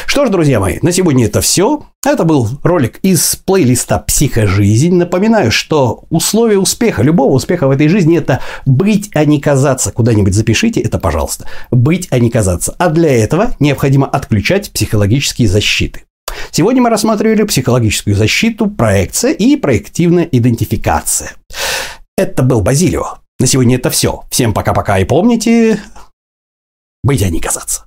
Что 0.05 0.25
ж, 0.25 0.29
друзья 0.29 0.59
мои, 0.59 0.79
на 0.81 0.91
сегодня 0.91 1.25
это 1.25 1.41
все. 1.41 1.85
Это 2.05 2.23
был 2.23 2.47
ролик 2.63 2.99
из 3.01 3.35
плейлиста 3.35 3.99
«Психожизнь». 3.99 4.95
Напоминаю, 4.95 5.51
что 5.51 6.03
условие 6.09 6.59
успеха, 6.59 7.01
любого 7.01 7.33
успеха 7.33 7.67
в 7.67 7.71
этой 7.71 7.87
жизни– 7.87 8.17
это 8.19 8.41
быть, 8.65 9.09
а 9.13 9.25
не 9.25 9.39
казаться. 9.39 9.91
Куда-нибудь 9.91 10.33
запишите 10.33 10.81
это, 10.81 10.99
пожалуйста. 10.99 11.47
Быть, 11.71 12.07
а 12.11 12.19
не 12.19 12.29
казаться. 12.29 12.75
А 12.77 12.89
для 12.89 13.11
этого 13.11 13.55
необходимо 13.59 14.07
отключать 14.07 14.71
психологические 14.71 15.47
защиты. 15.47 16.03
Сегодня 16.51 16.81
мы 16.81 16.89
рассматривали 16.89 17.43
психологическую 17.43 18.15
защиту, 18.15 18.67
проекция 18.67 19.31
и 19.31 19.55
проективная 19.55 20.23
идентификация. 20.23 21.33
Это 22.17 22.43
был 22.43 22.61
Базилио. 22.61 23.17
На 23.39 23.47
сегодня 23.47 23.75
это 23.75 23.89
все. 23.89 24.23
Всем 24.29 24.53
пока-пока 24.53 24.99
и 24.99 25.05
помните, 25.05 25.81
быть, 27.03 27.21
а 27.21 27.29
не 27.29 27.39
казаться. 27.39 27.85